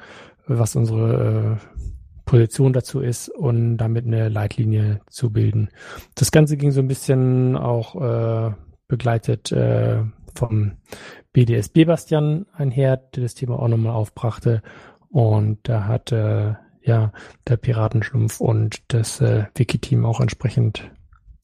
was 0.46 0.76
unsere 0.76 1.58
äh, 1.58 1.80
Position 2.24 2.72
dazu 2.72 3.00
ist 3.00 3.28
und 3.30 3.78
damit 3.78 4.04
eine 4.04 4.28
Leitlinie 4.28 5.00
zu 5.08 5.32
bilden. 5.32 5.70
Das 6.14 6.30
Ganze 6.30 6.56
ging 6.56 6.70
so 6.70 6.80
ein 6.80 6.88
bisschen 6.88 7.56
auch 7.56 7.94
äh, 7.96 8.52
begleitet 8.86 9.50
äh, 9.52 10.02
vom 10.34 10.72
BDSB 11.32 11.84
Bastian 11.86 12.46
einher, 12.52 12.98
der 12.98 13.22
das 13.22 13.34
Thema 13.34 13.58
auch 13.58 13.68
nochmal 13.68 13.94
aufbrachte. 13.94 14.62
Und 15.08 15.60
da 15.62 15.86
hat 15.86 16.12
äh, 16.12 16.54
ja 16.88 17.12
der 17.46 17.56
Piratenschlumpf 17.56 18.40
und 18.40 18.82
das 18.92 19.20
äh, 19.20 19.46
Wiki-Team 19.54 20.04
auch 20.04 20.20
entsprechend 20.20 20.90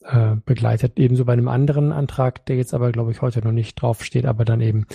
äh, 0.01 0.37
begleitet. 0.45 0.99
Ebenso 0.99 1.25
bei 1.25 1.33
einem 1.33 1.49
anderen 1.49 1.93
Antrag, 1.93 2.45
der 2.47 2.57
jetzt 2.57 2.75
aber, 2.75 2.93
glaube 2.93 3.13
ich, 3.13 3.23
heute 3.23 3.41
noch 3.43 3.53
nicht 3.53 3.81
draufsteht, 3.81 4.27
aber 4.27 4.45
dann 4.45 4.61
eben 4.61 4.87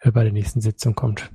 äh, 0.00 0.10
bei 0.10 0.22
der 0.22 0.32
nächsten 0.32 0.60
Sitzung 0.60 0.94
kommt. 0.94 1.30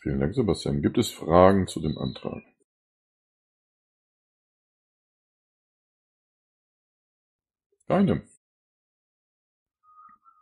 Vielen 0.00 0.20
Dank, 0.20 0.34
Sebastian. 0.34 0.80
Gibt 0.80 0.96
es 0.96 1.10
Fragen 1.10 1.66
zu 1.66 1.80
dem 1.80 1.98
Antrag? 1.98 2.42
Keine. 7.88 8.22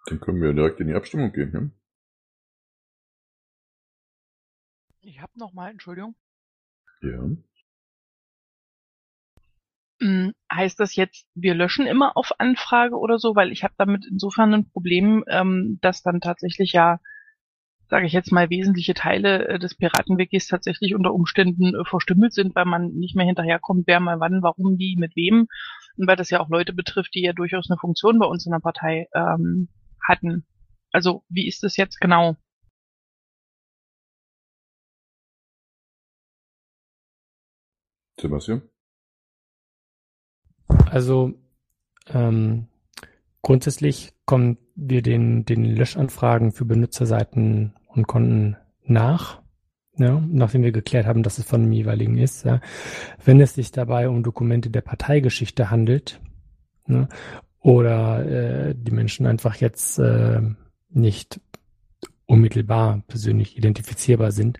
Dann 0.06 0.21
können 0.21 0.40
wir 0.40 0.52
direkt 0.52 0.80
in 0.80 0.88
die 0.88 0.95
Abstimmung 0.95 1.33
gehen. 1.33 1.52
Ne? 1.52 1.71
Ich 5.06 5.20
habe 5.20 5.32
noch 5.36 5.52
mal, 5.52 5.70
Entschuldigung. 5.70 6.16
Ja. 7.00 7.30
Hm, 10.00 10.32
heißt 10.52 10.80
das 10.80 10.96
jetzt, 10.96 11.28
wir 11.34 11.54
löschen 11.54 11.86
immer 11.86 12.16
auf 12.16 12.32
Anfrage 12.38 12.96
oder 12.96 13.18
so? 13.18 13.36
Weil 13.36 13.52
ich 13.52 13.62
habe 13.62 13.75
damit 13.78 14.04
insofern 14.10 14.52
ein 14.52 14.68
Problem, 14.68 15.25
ähm, 15.28 15.78
dass 15.80 16.02
dann 16.02 16.20
tatsächlich 16.20 16.72
ja 16.72 16.98
sage 17.88 18.06
ich 18.06 18.12
jetzt 18.12 18.32
mal, 18.32 18.50
wesentliche 18.50 18.94
Teile 18.94 19.46
äh, 19.46 19.58
des 19.58 19.76
Piratenwikis 19.76 20.48
tatsächlich 20.48 20.94
unter 20.94 21.14
Umständen 21.14 21.75
äh, 21.75 21.84
verstümmelt 21.84 22.32
sind, 22.32 22.54
weil 22.56 22.64
man 22.64 22.88
nicht 22.94 23.14
mehr 23.14 23.26
hinterherkommt, 23.26 23.86
wer 23.86 24.00
mal 24.00 24.18
wann, 24.18 24.42
warum, 24.42 24.76
wie, 24.78 24.96
mit 24.96 25.14
wem. 25.14 25.46
Und 25.96 26.08
weil 26.08 26.16
das 26.16 26.30
ja 26.30 26.40
auch 26.40 26.48
Leute 26.48 26.72
betrifft, 26.72 27.14
die 27.14 27.22
ja 27.22 27.32
durchaus 27.32 27.70
eine 27.70 27.78
Funktion 27.78 28.18
bei 28.18 28.26
uns 28.26 28.44
in 28.44 28.52
der 28.52 28.58
Partei 28.58 29.06
ähm, 29.14 29.68
hatten. 30.06 30.44
Also 30.90 31.22
wie 31.28 31.46
ist 31.46 31.62
das 31.62 31.76
jetzt 31.76 32.00
genau? 32.00 32.36
Sebastian? 38.20 38.62
Also 40.90 41.35
ähm, 42.08 42.68
grundsätzlich 43.42 44.12
kommen 44.25 44.58
wir 44.75 45.02
den, 45.02 45.44
den 45.44 45.64
Löschanfragen 45.64 46.52
für 46.52 46.64
Benutzerseiten 46.64 47.75
und 47.88 48.06
Konten 48.06 48.56
nach, 48.85 49.42
ja, 49.99 50.23
nachdem 50.28 50.62
wir 50.62 50.73
geklärt 50.73 51.06
haben, 51.06 51.23
dass 51.23 51.38
es 51.38 51.46
von 51.46 51.62
dem 51.62 51.73
jeweiligen 51.73 52.18
ist. 52.18 52.44
Ja. 52.44 52.61
Wenn 53.25 53.40
es 53.40 53.54
sich 53.54 53.73
dabei 53.73 54.08
um 54.08 54.23
Dokumente 54.23 54.70
der 54.70 54.82
Parteigeschichte 54.82 55.70
handelt 55.70 56.20
ne, 56.87 57.08
oder 57.61 58.25
äh, 58.26 58.75
die 58.76 58.92
Menschen 58.92 59.26
einfach 59.26 59.56
jetzt 59.56 59.99
äh, 59.99 60.42
nicht 60.90 61.40
unmittelbar 62.26 63.02
persönlich 63.06 63.56
identifizierbar 63.56 64.32
sind, 64.32 64.58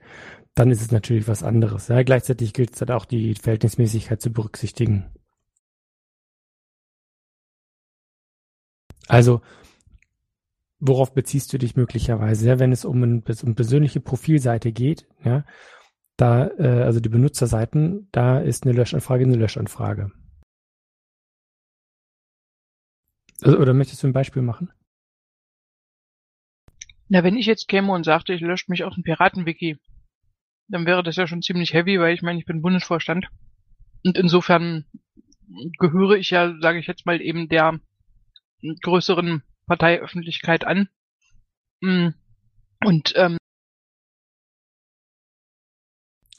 dann 0.57 0.71
ist 0.71 0.81
es 0.81 0.91
natürlich 0.91 1.29
was 1.29 1.43
anderes. 1.43 1.89
Ja. 1.89 2.03
Gleichzeitig 2.03 2.53
gilt 2.53 2.75
es 2.75 2.81
halt 2.81 2.91
auch 2.91 3.05
die 3.05 3.35
Verhältnismäßigkeit 3.35 4.21
zu 4.21 4.33
berücksichtigen. 4.33 5.13
Also 9.07 9.43
worauf 10.79 11.15
beziehst 11.15 11.53
du 11.53 11.59
dich 11.59 11.77
möglicherweise, 11.77 12.49
ja, 12.49 12.59
wenn 12.59 12.73
es 12.73 12.85
um, 12.85 13.03
ein, 13.03 13.25
um 13.45 13.55
persönliche 13.55 14.01
Profilseite 14.01 14.73
geht, 14.73 15.07
ja, 15.23 15.45
da, 16.17 16.49
äh, 16.59 16.83
also 16.83 17.01
die 17.01 17.09
Benutzerseiten, 17.09 18.09
da 18.11 18.39
ist 18.41 18.65
eine 18.65 18.73
Löschanfrage 18.73 19.25
eine 19.25 19.37
Löschanfrage. 19.37 20.11
Also, 23.43 23.59
oder 23.59 23.75
möchtest 23.75 24.03
du 24.03 24.07
ein 24.07 24.15
Beispiel 24.15 24.43
machen? 24.43 24.73
Na, 27.09 27.23
wenn 27.23 27.37
ich 27.37 27.47
jetzt 27.47 27.69
käme 27.69 27.93
und 27.93 28.05
sagte, 28.05 28.33
ich 28.33 28.41
lösche 28.41 28.71
mich 28.71 28.85
aus 28.85 28.95
dem 28.95 29.05
Piratenwiki, 29.05 29.79
dann 30.69 30.87
wäre 30.87 31.03
das 31.03 31.17
ja 31.17 31.27
schon 31.27 31.43
ziemlich 31.43 31.73
heavy, 31.73 32.01
weil 32.01 32.15
ich 32.15 32.23
meine, 32.23 32.39
ich 32.39 32.47
bin 32.47 32.63
Bundesvorstand. 32.63 33.29
Und 34.05 34.17
insofern 34.19 34.85
gehöre 35.79 36.17
ich 36.17 36.31
ja, 36.31 36.55
sage 36.61 36.79
ich 36.79 36.87
jetzt 36.87 37.07
mal, 37.07 37.21
eben 37.21 37.49
der 37.49 37.81
größeren 38.83 39.43
Parteiöffentlichkeit 39.67 40.67
an. 40.67 40.89
Mm. 41.81 42.09
Und 42.85 43.13
ähm, 43.17 43.39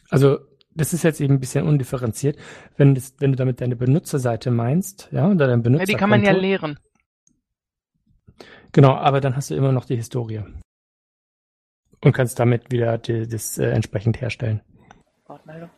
also 0.10 0.39
das 0.77 0.93
ist 0.93 1.03
jetzt 1.03 1.19
eben 1.22 1.36
ein 1.36 1.39
bisschen 1.39 1.65
undifferenziert. 1.65 2.38
Wenn, 2.75 2.96
das, 2.96 3.15
wenn 3.19 3.31
du 3.31 3.38
damit 3.38 3.62
deine 3.62 3.75
Benutzerseite 3.75 4.51
meinst, 4.51 5.10
ja, 5.12 5.27
oder 5.27 5.48
dein 5.48 5.63
Benutzer. 5.63 5.84
Ja, 5.84 5.86
die 5.88 5.96
kann 5.96 6.10
man 6.10 6.24
ja 6.24 6.31
leeren. 6.31 6.79
Genau, 8.74 8.93
aber 8.93 9.22
dann 9.22 9.36
hast 9.36 9.50
du 9.50 9.55
immer 9.55 9.72
noch 9.72 9.86
die 9.86 9.96
Historie. 9.96 10.43
Und 12.01 12.13
kannst 12.13 12.39
damit 12.39 12.71
wieder 12.71 12.97
die, 12.97 13.27
das 13.27 13.57
äh, 13.57 13.69
entsprechend 13.69 14.21
herstellen. 14.21 14.61
Wortmeldung. 15.25 15.69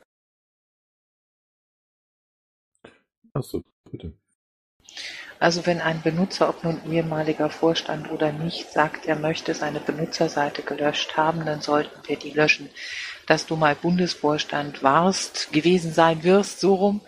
Achso, 3.34 3.64
bitte. 3.90 4.14
Also 5.40 5.66
wenn 5.66 5.80
ein 5.80 6.02
Benutzer, 6.02 6.50
ob 6.50 6.66
nun 6.66 6.82
ehemaliger 6.92 7.50
Vorstand 7.50 8.12
oder 8.12 8.34
nicht, 8.34 8.72
sagt, 8.72 9.06
er 9.06 9.16
möchte 9.16 9.54
seine 9.54 9.80
Benutzerseite 9.80 10.64
gelöscht 10.64 11.16
haben, 11.16 11.46
dann 11.46 11.62
sollten 11.62 11.98
wir 12.08 12.18
die 12.18 12.32
löschen. 12.32 12.70
Dass 13.26 13.46
du 13.46 13.56
mal 13.56 13.76
Bundesvorstand 13.76 14.84
warst, 14.84 15.54
gewesen 15.54 15.94
sein 15.94 16.24
wirst, 16.24 16.60
so 16.60 16.76
rum, 16.76 17.02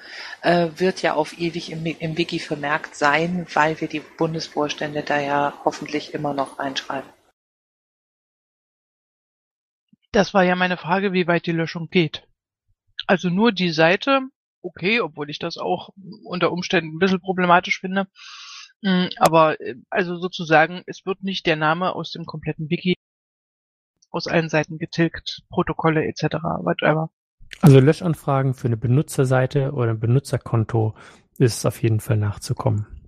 äh, 0.44 0.70
wird 0.78 1.02
ja 1.02 1.16
auf 1.16 1.38
ewig 1.38 1.72
im, 1.72 1.86
im 1.86 2.18
Wiki 2.18 2.40
vermerkt 2.40 2.96
sein, 2.96 3.46
weil 3.54 3.82
wir 3.82 3.90
die 3.90 4.00
Bundesvorstände 4.00 5.04
da 5.04 5.20
ja 5.20 5.54
hoffentlich 5.66 6.14
immer 6.14 6.34
noch 6.34 6.58
reinschreiben. 6.58 7.10
Das 10.12 10.34
war 10.34 10.44
ja 10.44 10.56
meine 10.56 10.78
Frage, 10.78 11.14
wie 11.14 11.28
weit 11.28 11.46
die 11.46 11.52
Löschung 11.52 11.90
geht. 11.90 12.28
Also 13.08 13.30
nur 13.30 13.52
die 13.52 13.72
Seite, 13.72 14.22
okay, 14.62 15.00
obwohl 15.00 15.30
ich 15.30 15.40
das 15.40 15.58
auch 15.58 15.90
unter 16.24 16.52
Umständen 16.52 16.96
ein 16.96 17.00
bisschen 17.00 17.22
problematisch 17.22 17.80
finde. 17.80 18.08
Mm, 18.82 19.08
aber 19.18 19.60
äh, 19.62 19.76
also 19.90 20.18
sozusagen, 20.18 20.84
es 20.86 21.06
wird 21.06 21.24
nicht 21.24 21.46
der 21.46 21.56
Name 21.56 21.96
aus 21.96 22.12
dem 22.12 22.26
kompletten 22.26 22.70
Wiki 22.70 22.96
aus 24.10 24.28
allen 24.28 24.50
Seiten 24.50 24.78
getilgt, 24.78 25.44
Protokolle 25.50 26.06
etc., 26.06 26.36
whatever. 26.44 27.10
Also 27.62 27.80
Löschanfragen 27.80 28.54
für 28.54 28.68
eine 28.68 28.78
Benutzerseite 28.78 29.72
oder 29.72 29.92
ein 29.92 30.00
Benutzerkonto 30.00 30.96
ist 31.38 31.66
auf 31.66 31.82
jeden 31.82 32.00
Fall 32.00 32.18
nachzukommen. 32.18 33.01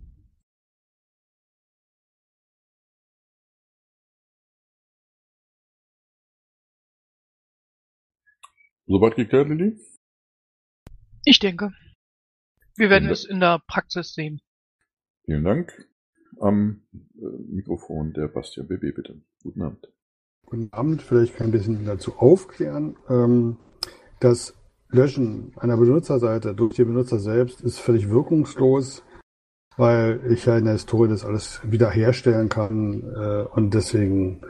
Soweit 8.94 9.16
geklärt, 9.16 9.50
Lilly? 9.50 9.76
Ich 11.26 11.40
denke. 11.40 11.72
Wir 12.76 12.92
werden 12.92 13.10
es 13.10 13.26
in 13.26 13.40
der 13.40 13.60
Praxis 13.66 14.14
sehen. 14.14 14.40
Vielen 15.26 15.44
Dank. 15.44 15.88
Am 16.40 16.84
äh, 16.94 17.26
Mikrofon 17.50 18.14
der 18.14 18.28
Bastian 18.28 18.68
BB, 18.68 18.94
bitte. 18.96 19.20
Guten 19.42 19.64
Abend. 19.64 19.92
Guten 20.46 20.72
Abend. 20.72 21.02
Vielleicht 21.02 21.36
kann 21.36 21.48
ich 21.48 21.56
ein 21.56 21.58
bisschen 21.58 21.86
dazu 21.86 22.20
aufklären. 22.20 22.96
Ähm, 23.10 23.58
das 24.20 24.54
Löschen 24.90 25.54
einer 25.58 25.78
Benutzerseite 25.78 26.54
durch 26.54 26.76
den 26.76 26.86
Benutzer 26.86 27.18
selbst 27.18 27.62
ist 27.62 27.80
völlig 27.80 28.12
wirkungslos, 28.12 29.02
weil 29.76 30.22
ich 30.32 30.46
ja 30.46 30.60
in 30.60 30.66
der 30.66 30.74
Historie 30.74 31.10
das 31.10 31.26
alles 31.26 31.62
wiederherstellen 31.64 32.48
kann 32.48 33.02
äh, 33.02 33.48
und 33.56 33.74
deswegen 33.74 34.42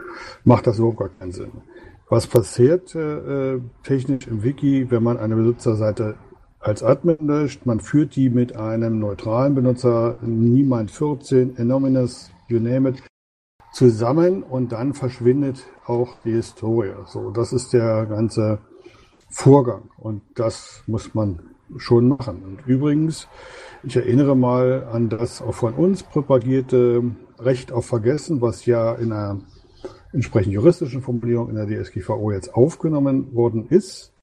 macht 0.44 0.68
das 0.68 0.80
überhaupt 0.80 1.00
gar 1.00 1.18
keinen 1.18 1.32
Sinn. 1.32 1.62
Was 2.14 2.28
passiert 2.28 2.94
äh, 2.94 3.60
technisch 3.82 4.28
im 4.28 4.44
Wiki, 4.44 4.92
wenn 4.92 5.02
man 5.02 5.18
eine 5.18 5.36
Benutzerseite 5.36 6.14
als 6.60 6.84
Admin 6.84 7.18
löscht? 7.22 7.66
Man 7.66 7.80
führt 7.80 8.16
die 8.16 8.30
mit 8.30 8.56
einem 8.56 9.00
neutralen 9.00 9.56
Benutzer, 9.56 10.20
niemand 10.22 10.92
14, 10.92 11.56
Anonymous, 11.58 12.30
you 12.48 12.60
name 12.60 12.90
it, 12.90 13.02
zusammen 13.72 14.44
und 14.44 14.74
dann 14.74 14.94
verschwindet 14.94 15.66
auch 15.88 16.16
die 16.24 16.34
Historie. 16.34 16.94
So, 17.08 17.32
das 17.32 17.52
ist 17.52 17.74
der 17.74 18.06
ganze 18.06 18.60
Vorgang 19.32 19.90
und 19.98 20.22
das 20.36 20.84
muss 20.86 21.16
man 21.16 21.40
schon 21.78 22.10
machen. 22.10 22.44
Und 22.46 22.68
übrigens, 22.68 23.28
ich 23.82 23.96
erinnere 23.96 24.38
mal 24.38 24.88
an 24.94 25.10
das 25.10 25.42
auch 25.42 25.56
von 25.56 25.74
uns 25.74 26.04
propagierte 26.04 27.02
Recht 27.40 27.72
auf 27.72 27.88
Vergessen, 27.88 28.40
was 28.40 28.68
ja 28.68 28.94
in 28.94 29.12
einer 29.12 29.40
entsprechend 30.14 30.54
juristischen 30.54 31.02
Formulierung 31.02 31.50
in 31.50 31.56
der 31.56 31.68
DSGVO 31.68 32.32
jetzt 32.32 32.54
aufgenommen 32.54 33.34
worden 33.34 33.68
ist. 33.70 34.14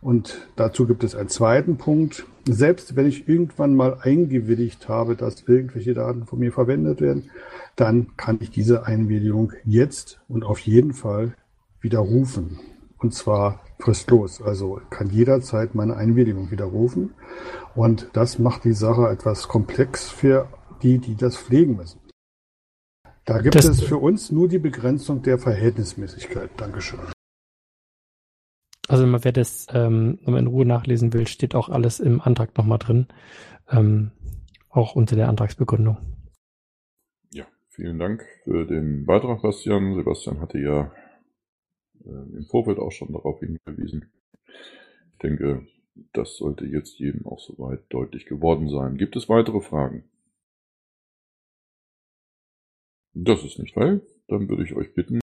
Und 0.00 0.48
dazu 0.56 0.86
gibt 0.86 1.04
es 1.04 1.14
einen 1.14 1.28
zweiten 1.28 1.76
Punkt. 1.76 2.26
Selbst 2.44 2.96
wenn 2.96 3.06
ich 3.06 3.28
irgendwann 3.28 3.76
mal 3.76 3.98
eingewilligt 4.00 4.88
habe, 4.88 5.14
dass 5.14 5.42
irgendwelche 5.46 5.94
Daten 5.94 6.26
von 6.26 6.40
mir 6.40 6.52
verwendet 6.52 7.00
werden, 7.00 7.30
dann 7.76 8.16
kann 8.16 8.38
ich 8.40 8.50
diese 8.50 8.84
Einwilligung 8.84 9.52
jetzt 9.64 10.20
und 10.28 10.44
auf 10.44 10.58
jeden 10.58 10.92
Fall 10.92 11.36
widerrufen. 11.80 12.58
Und 12.98 13.14
zwar 13.14 13.60
fristlos. 13.78 14.42
Also 14.42 14.80
kann 14.90 15.08
jederzeit 15.10 15.74
meine 15.74 15.96
Einwilligung 15.96 16.50
widerrufen. 16.50 17.14
Und 17.74 18.10
das 18.12 18.38
macht 18.38 18.64
die 18.64 18.72
Sache 18.72 19.08
etwas 19.08 19.48
komplex 19.48 20.08
für 20.08 20.48
die, 20.82 20.98
die 20.98 21.16
das 21.16 21.36
pflegen 21.36 21.76
müssen. 21.76 22.01
Da 23.24 23.40
gibt 23.40 23.54
das, 23.54 23.66
es 23.66 23.80
für 23.82 23.98
uns 23.98 24.32
nur 24.32 24.48
die 24.48 24.58
Begrenzung 24.58 25.22
der 25.22 25.38
Verhältnismäßigkeit. 25.38 26.50
Dankeschön. 26.56 27.00
Also 28.88 29.06
wer 29.06 29.32
das 29.32 29.68
ähm, 29.72 30.18
in 30.26 30.46
Ruhe 30.48 30.66
nachlesen 30.66 31.12
will, 31.12 31.26
steht 31.28 31.54
auch 31.54 31.68
alles 31.68 32.00
im 32.00 32.20
Antrag 32.20 32.56
nochmal 32.56 32.78
drin. 32.78 33.06
Ähm, 33.70 34.10
auch 34.68 34.96
unter 34.96 35.14
der 35.14 35.28
Antragsbegründung. 35.28 35.98
Ja, 37.32 37.46
vielen 37.68 37.98
Dank 37.98 38.24
für 38.44 38.66
den 38.66 39.06
Beitrag, 39.06 39.42
Bastian. 39.42 39.94
Sebastian 39.94 40.40
hatte 40.40 40.58
ja 40.58 40.92
äh, 42.04 42.36
im 42.36 42.46
Vorfeld 42.50 42.78
auch 42.78 42.90
schon 42.90 43.12
darauf 43.12 43.38
hingewiesen. 43.40 44.10
Ich 45.12 45.18
denke, 45.18 45.66
das 46.12 46.36
sollte 46.36 46.66
jetzt 46.66 46.98
jedem 46.98 47.26
auch 47.26 47.38
soweit 47.38 47.80
deutlich 47.90 48.26
geworden 48.26 48.68
sein. 48.68 48.96
Gibt 48.96 49.14
es 49.14 49.28
weitere 49.28 49.60
Fragen? 49.60 50.04
Das 53.14 53.44
ist 53.44 53.58
nicht 53.58 53.76
weil. 53.76 54.00
Dann 54.28 54.48
würde 54.48 54.64
ich 54.64 54.74
euch 54.74 54.94
bitten, 54.94 55.20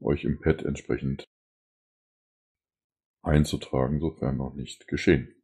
euch 0.00 0.24
im 0.24 0.40
Pad 0.40 0.62
entsprechend 0.62 1.24
einzutragen, 3.22 4.00
sofern 4.00 4.36
noch 4.36 4.54
nicht 4.54 4.86
geschehen. 4.86 5.34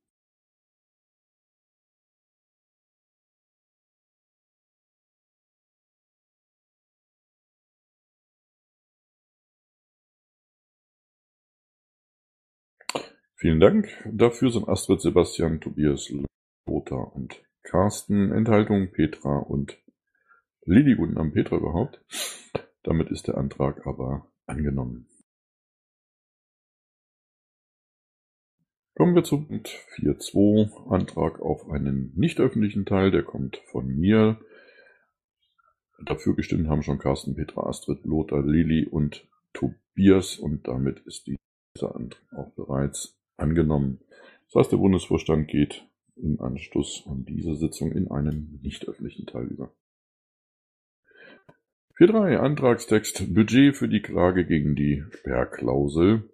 Vielen 13.34 13.58
Dank. 13.58 13.88
Dafür 14.12 14.50
sind 14.50 14.68
Astrid, 14.68 15.00
Sebastian, 15.00 15.62
Tobias, 15.62 16.12
Lothar 16.66 17.16
und 17.16 17.42
Carsten, 17.62 18.32
Enthaltung 18.32 18.92
Petra 18.92 19.38
und 19.38 19.78
Lilly 20.66 20.94
guten 20.94 21.16
Abend, 21.16 21.34
Petra 21.34 21.56
überhaupt. 21.56 22.04
Damit 22.82 23.10
ist 23.10 23.28
der 23.28 23.38
Antrag 23.38 23.86
aber 23.86 24.30
angenommen. 24.46 25.08
Kommen 28.94 29.14
wir 29.14 29.24
zu 29.24 29.46
Punkt 29.46 29.68
4.2, 29.96 30.90
Antrag 30.90 31.40
auf 31.40 31.70
einen 31.70 32.12
nicht 32.14 32.38
öffentlichen 32.40 32.84
Teil, 32.84 33.10
der 33.10 33.22
kommt 33.22 33.56
von 33.70 33.86
mir. 33.86 34.38
Dafür 36.04 36.36
gestimmt 36.36 36.68
haben 36.68 36.82
schon 36.82 36.98
Carsten, 36.98 37.34
Petra, 37.34 37.66
Astrid, 37.66 38.04
Lothar, 38.04 38.44
Lilly 38.44 38.86
und 38.86 39.26
Tobias 39.54 40.36
und 40.36 40.68
damit 40.68 41.00
ist 41.06 41.26
dieser 41.26 41.94
Antrag 41.94 42.32
auch 42.34 42.52
bereits 42.52 43.18
angenommen. 43.38 44.00
Das 44.46 44.60
heißt, 44.60 44.72
der 44.72 44.78
Bundesvorstand 44.78 45.48
geht 45.48 45.86
im 46.16 46.38
Anschluss 46.38 47.04
an 47.06 47.24
diese 47.24 47.56
Sitzung 47.56 47.92
in 47.92 48.10
einen 48.10 48.60
nicht 48.62 48.86
öffentlichen 48.86 49.24
Teil 49.24 49.46
über. 49.46 49.72
4.3 52.00 52.38
Antragstext 52.38 53.34
Budget 53.34 53.76
für 53.76 53.86
die 53.86 54.00
Klage 54.00 54.46
gegen 54.46 54.74
die 54.74 55.04
Sperrklausel. 55.10 56.30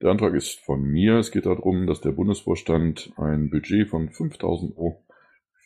Der 0.00 0.08
Antrag 0.08 0.32
ist 0.32 0.60
von 0.60 0.80
mir. 0.80 1.18
Es 1.18 1.30
geht 1.30 1.44
darum, 1.44 1.86
dass 1.86 2.00
der 2.00 2.12
Bundesvorstand 2.12 3.12
ein 3.18 3.50
Budget 3.50 3.90
von 3.90 4.08
5000 4.08 4.74
Euro 4.78 5.04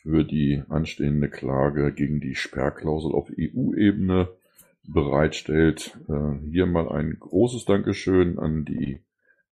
für 0.01 0.25
die 0.25 0.63
anstehende 0.67 1.29
Klage 1.29 1.93
gegen 1.93 2.19
die 2.19 2.35
Sperrklausel 2.35 3.13
auf 3.13 3.29
EU-Ebene 3.39 4.27
bereitstellt. 4.83 5.97
Äh, 6.09 6.45
hier 6.49 6.65
mal 6.65 6.89
ein 6.89 7.15
großes 7.17 7.63
Dankeschön 7.63 8.39
an 8.39 8.65
die 8.65 8.99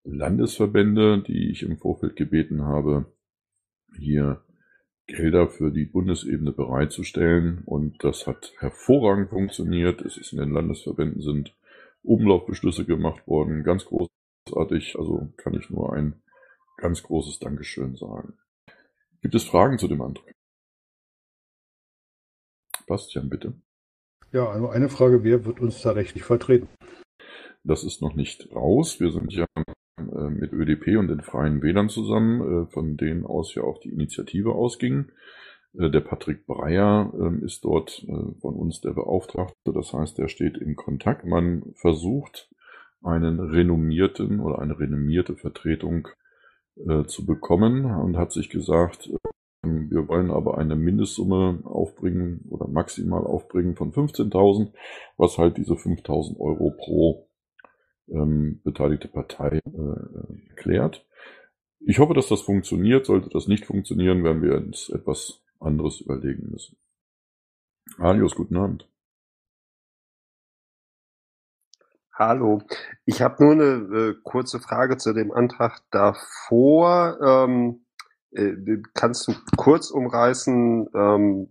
Landesverbände, 0.04 1.24
die 1.26 1.52
ich 1.52 1.64
im 1.64 1.78
Vorfeld 1.78 2.18
gebeten 2.18 2.64
habe, 2.64 3.06
hier 3.98 4.45
Gelder 5.08 5.48
für 5.48 5.72
die 5.72 5.86
Bundesebene 5.86 6.52
bereitzustellen. 6.52 7.64
Und 7.66 8.04
das 8.04 8.28
hat 8.28 8.54
hervorragend 8.60 9.30
funktioniert. 9.30 10.02
Es 10.02 10.18
ist 10.18 10.34
in 10.34 10.40
den 10.40 10.52
Landesverbänden 10.52 11.22
sind 11.22 11.56
Umlaufbeschlüsse 12.04 12.86
gemacht 12.86 13.28
worden. 13.28 13.64
Ganz 13.64 13.86
großartig. 13.86 14.98
Also 14.98 15.34
kann 15.38 15.54
ich 15.54 15.70
nur 15.70 15.94
ein 15.94 16.22
ganz 16.78 17.04
großes 17.04 17.40
Dankeschön 17.40 17.96
sagen. 17.96 18.38
Gibt 19.22 19.36
es 19.36 19.44
Fragen 19.44 19.78
zu 19.78 19.88
dem 19.88 20.02
Antrag? 20.02 20.32
Bastian, 22.88 23.30
bitte. 23.30 23.56
Ja, 24.32 24.50
also 24.50 24.70
eine 24.70 24.90
Frage, 24.90 25.24
wer 25.24 25.46
wird 25.46 25.60
uns 25.60 25.82
da 25.82 25.92
rechtlich 25.92 26.24
vertreten? 26.24 26.68
Das 27.64 27.84
ist 27.84 28.02
noch 28.02 28.14
nicht 28.14 28.52
raus. 28.54 29.00
Wir 29.00 29.12
sind 29.12 29.34
ja 29.34 29.46
mit 29.98 30.52
ÖDP 30.52 30.98
und 30.98 31.08
den 31.08 31.22
Freien 31.22 31.62
Wählern 31.62 31.90
zusammen, 31.90 32.42
äh, 32.42 32.66
von 32.68 32.98
denen 32.98 33.26
aus 33.26 33.56
ja 33.56 33.64
auch 33.64 33.80
die 33.80 33.90
Initiative 33.90 34.54
ausging. 34.54 35.06
Äh, 35.74 35.90
der 35.90 36.02
Patrick 36.02 36.46
Breyer 36.46 37.12
ähm, 37.18 37.44
ist 37.44 37.64
dort 37.64 38.06
von 38.42 38.56
uns 38.56 38.82
der 38.82 38.92
Beauftragte, 38.92 39.74
das 39.74 39.94
heißt, 39.94 40.20
er 40.20 40.28
steht 40.28 40.58
in 40.58 40.76
Kontakt. 40.76 41.26
Man 41.26 41.74
versucht, 41.76 42.50
einen 43.04 43.40
renommierten 43.40 44.40
oder 44.40 44.60
eine 44.60 44.80
renommierte 44.80 45.36
Vertretung 45.36 46.08
zu 47.08 47.26
bekommen 47.26 47.86
und 47.86 48.18
hat 48.18 48.34
sich 48.34 48.50
gesagt, 48.50 49.10
Wir 49.64 50.08
wollen 50.08 50.30
aber 50.30 50.58
eine 50.58 50.76
Mindestsumme 50.76 51.60
aufbringen 51.64 52.46
oder 52.50 52.68
maximal 52.68 53.26
aufbringen 53.26 53.76
von 53.76 53.94
15.000, 53.94 54.74
was 55.18 55.38
halt 55.38 55.58
diese 55.58 55.74
5.000 55.74 56.40
Euro 56.40 56.72
pro 56.72 57.25
ähm, 58.08 58.62
beteiligte 58.64 59.08
Partei 59.08 59.60
äh, 59.66 60.50
erklärt. 60.50 61.06
Ich 61.80 62.00
hoffe, 62.00 62.14
dass 62.14 62.28
das 62.28 62.42
funktioniert. 62.42 63.06
Sollte 63.06 63.30
das 63.30 63.48
nicht 63.48 63.66
funktionieren, 63.66 64.24
werden 64.24 64.42
wir 64.42 64.56
uns 64.56 64.90
etwas 64.90 65.44
anderes 65.60 66.02
überlegen 66.02 66.50
müssen. 66.52 66.78
Alios, 67.98 68.36
guten 68.36 68.58
Abend. 68.58 68.90
Hallo, 72.18 72.62
ich 73.06 73.22
habe 73.22 73.44
nur 73.44 73.52
eine 73.52 73.98
äh, 73.98 74.16
kurze 74.24 74.62
Frage 74.62 74.96
zu 74.96 75.14
dem 75.14 75.34
Antrag 75.34 75.82
davor. 75.92 77.20
Ähm, 77.22 77.86
äh, 78.32 78.54
kannst 78.94 79.28
du 79.28 79.34
kurz 79.58 79.92
umreißen, 79.92 80.88
ähm, 80.96 81.50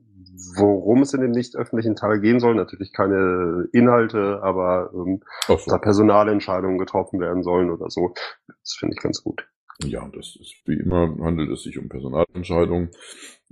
worum 0.56 1.02
es 1.02 1.14
in 1.14 1.20
dem 1.20 1.30
nicht 1.30 1.56
öffentlichen 1.56 1.96
Teil 1.96 2.20
gehen 2.20 2.40
soll? 2.40 2.54
Natürlich 2.54 2.92
keine 2.92 3.68
Inhalte, 3.72 4.40
aber 4.42 4.90
ähm, 4.94 5.22
so. 5.46 5.58
da 5.66 5.78
Personalentscheidungen 5.78 6.78
getroffen 6.78 7.20
werden 7.20 7.42
sollen 7.42 7.70
oder 7.70 7.90
so. 7.90 8.14
Das 8.46 8.76
finde 8.78 8.94
ich 8.96 9.02
ganz 9.02 9.22
gut. 9.22 9.46
Ja, 9.82 10.08
das 10.14 10.36
ist 10.40 10.54
wie 10.66 10.78
immer 10.78 11.16
handelt 11.24 11.50
es 11.50 11.62
sich 11.62 11.78
um 11.78 11.88
Personalentscheidungen 11.88 12.90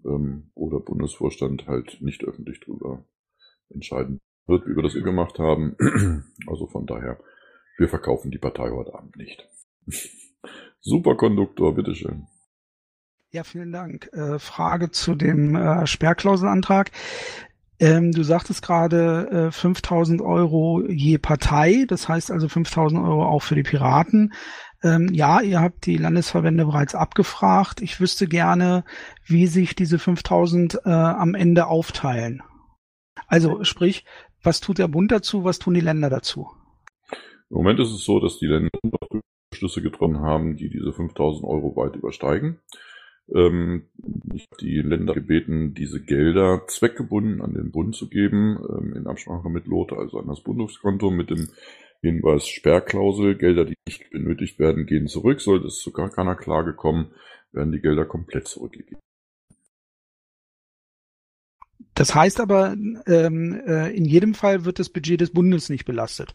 ähm, 0.04 0.50
oder 0.54 0.78
Bundesvorstand 0.80 1.66
halt 1.66 1.98
nicht 2.00 2.24
öffentlich 2.24 2.60
drüber 2.60 3.04
entscheiden 3.70 4.20
wird, 4.46 4.66
wie 4.66 4.76
wir 4.76 4.82
das 4.82 4.94
gemacht 4.94 5.38
haben. 5.38 5.76
Also 6.46 6.66
von 6.66 6.86
daher, 6.86 7.18
wir 7.78 7.88
verkaufen 7.88 8.30
die 8.30 8.38
Partei 8.38 8.70
heute 8.70 8.94
Abend 8.94 9.16
nicht. 9.16 9.48
Superkonduktor, 10.80 11.74
bitteschön. 11.74 12.26
Ja, 13.34 13.44
vielen 13.44 13.72
Dank. 13.72 14.10
Äh, 14.12 14.38
Frage 14.38 14.90
zu 14.90 15.14
dem 15.14 15.56
äh, 15.56 15.86
Sperrklauselantrag. 15.86 16.90
Ähm, 17.80 18.12
du 18.12 18.24
sagtest 18.24 18.60
gerade 18.60 19.48
äh, 19.48 19.50
5000 19.50 20.20
Euro 20.20 20.82
je 20.86 21.16
Partei, 21.16 21.86
das 21.88 22.10
heißt 22.10 22.30
also 22.30 22.50
5000 22.50 23.02
Euro 23.02 23.24
auch 23.24 23.40
für 23.40 23.54
die 23.54 23.62
Piraten. 23.62 24.34
Ähm, 24.82 25.08
ja, 25.14 25.40
ihr 25.40 25.60
habt 25.60 25.86
die 25.86 25.96
Landesverbände 25.96 26.66
bereits 26.66 26.94
abgefragt. 26.94 27.80
Ich 27.80 28.00
wüsste 28.00 28.28
gerne, 28.28 28.84
wie 29.24 29.46
sich 29.46 29.74
diese 29.74 29.98
5000 29.98 30.80
äh, 30.84 30.90
am 30.90 31.34
Ende 31.34 31.68
aufteilen. 31.68 32.42
Also 33.28 33.64
sprich, 33.64 34.04
was 34.42 34.60
tut 34.60 34.76
der 34.76 34.88
Bund 34.88 35.10
dazu, 35.10 35.42
was 35.42 35.58
tun 35.58 35.72
die 35.72 35.80
Länder 35.80 36.10
dazu? 36.10 36.50
Im 37.48 37.56
Moment 37.56 37.80
ist 37.80 37.92
es 37.92 38.04
so, 38.04 38.20
dass 38.20 38.38
die 38.38 38.46
Länder 38.46 38.68
Beschlüsse 39.50 39.80
getroffen 39.80 40.20
haben, 40.20 40.56
die 40.56 40.68
diese 40.68 40.92
5000 40.92 41.44
Euro 41.44 41.74
weit 41.76 41.96
übersteigen. 41.96 42.58
Ähm, 43.28 43.88
ich 44.34 44.46
habe 44.50 44.60
die 44.60 44.80
Länder 44.80 45.14
gebeten, 45.14 45.74
diese 45.74 46.02
Gelder 46.02 46.62
zweckgebunden 46.66 47.40
an 47.40 47.54
den 47.54 47.70
Bund 47.70 47.94
zu 47.94 48.08
geben, 48.08 48.58
ähm, 48.68 48.94
in 48.94 49.06
Absprache 49.06 49.48
mit 49.48 49.66
Lothar, 49.66 49.98
also 49.98 50.18
an 50.18 50.26
das 50.26 50.42
Bundeskonto 50.42 51.10
mit 51.10 51.30
dem 51.30 51.48
Hinweis 52.00 52.48
Sperrklausel, 52.48 53.36
Gelder, 53.36 53.64
die 53.64 53.76
nicht 53.86 54.10
benötigt 54.10 54.58
werden, 54.58 54.86
gehen 54.86 55.06
zurück. 55.06 55.40
Sollte 55.40 55.68
es 55.68 55.78
zu 55.78 55.92
gar 55.92 56.10
keiner 56.10 56.34
Klage 56.34 56.74
kommen, 56.74 57.12
werden 57.52 57.72
die 57.72 57.80
Gelder 57.80 58.04
komplett 58.04 58.48
zurückgegeben. 58.48 58.98
Das 61.94 62.14
heißt 62.14 62.40
aber, 62.40 62.72
ähm, 63.06 63.62
äh, 63.66 63.94
in 63.94 64.04
jedem 64.04 64.34
Fall 64.34 64.64
wird 64.64 64.78
das 64.78 64.88
Budget 64.88 65.20
des 65.20 65.30
Bundes 65.30 65.68
nicht 65.68 65.84
belastet. 65.84 66.34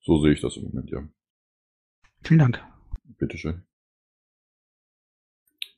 So 0.00 0.20
sehe 0.22 0.32
ich 0.32 0.40
das 0.40 0.56
im 0.56 0.64
Moment, 0.64 0.90
ja. 0.90 1.06
Vielen 2.22 2.40
Dank. 2.40 2.64
Bitteschön. 3.18 3.64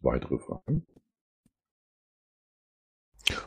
Weitere 0.07 0.39
Fragen? 0.39 0.87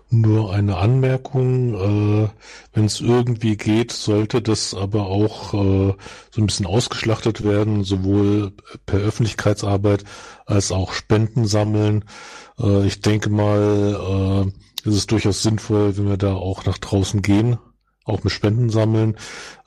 Nur 0.09 0.51
eine 0.51 0.77
Anmerkung, 0.77 1.73
äh, 1.73 2.29
wenn 2.73 2.85
es 2.85 2.99
irgendwie 2.99 3.55
geht, 3.55 3.93
sollte 3.93 4.41
das 4.41 4.73
aber 4.73 5.05
auch 5.05 5.53
äh, 5.53 5.95
so 6.31 6.41
ein 6.41 6.47
bisschen 6.47 6.65
ausgeschlachtet 6.65 7.45
werden, 7.45 7.85
sowohl 7.85 8.51
per 8.85 8.99
Öffentlichkeitsarbeit 8.99 10.03
als 10.45 10.73
auch 10.73 10.91
Spenden 10.91 11.45
sammeln. 11.45 12.03
Äh, 12.59 12.85
ich 12.85 12.99
denke 12.99 13.29
mal, 13.29 14.51
äh, 14.85 14.89
es 14.89 14.95
ist 14.95 15.11
durchaus 15.11 15.41
sinnvoll, 15.41 15.95
wenn 15.97 16.09
wir 16.09 16.17
da 16.17 16.33
auch 16.33 16.65
nach 16.65 16.77
draußen 16.77 17.21
gehen, 17.21 17.57
auch 18.03 18.23
mit 18.23 18.33
Spenden 18.33 18.69
sammeln, 18.69 19.15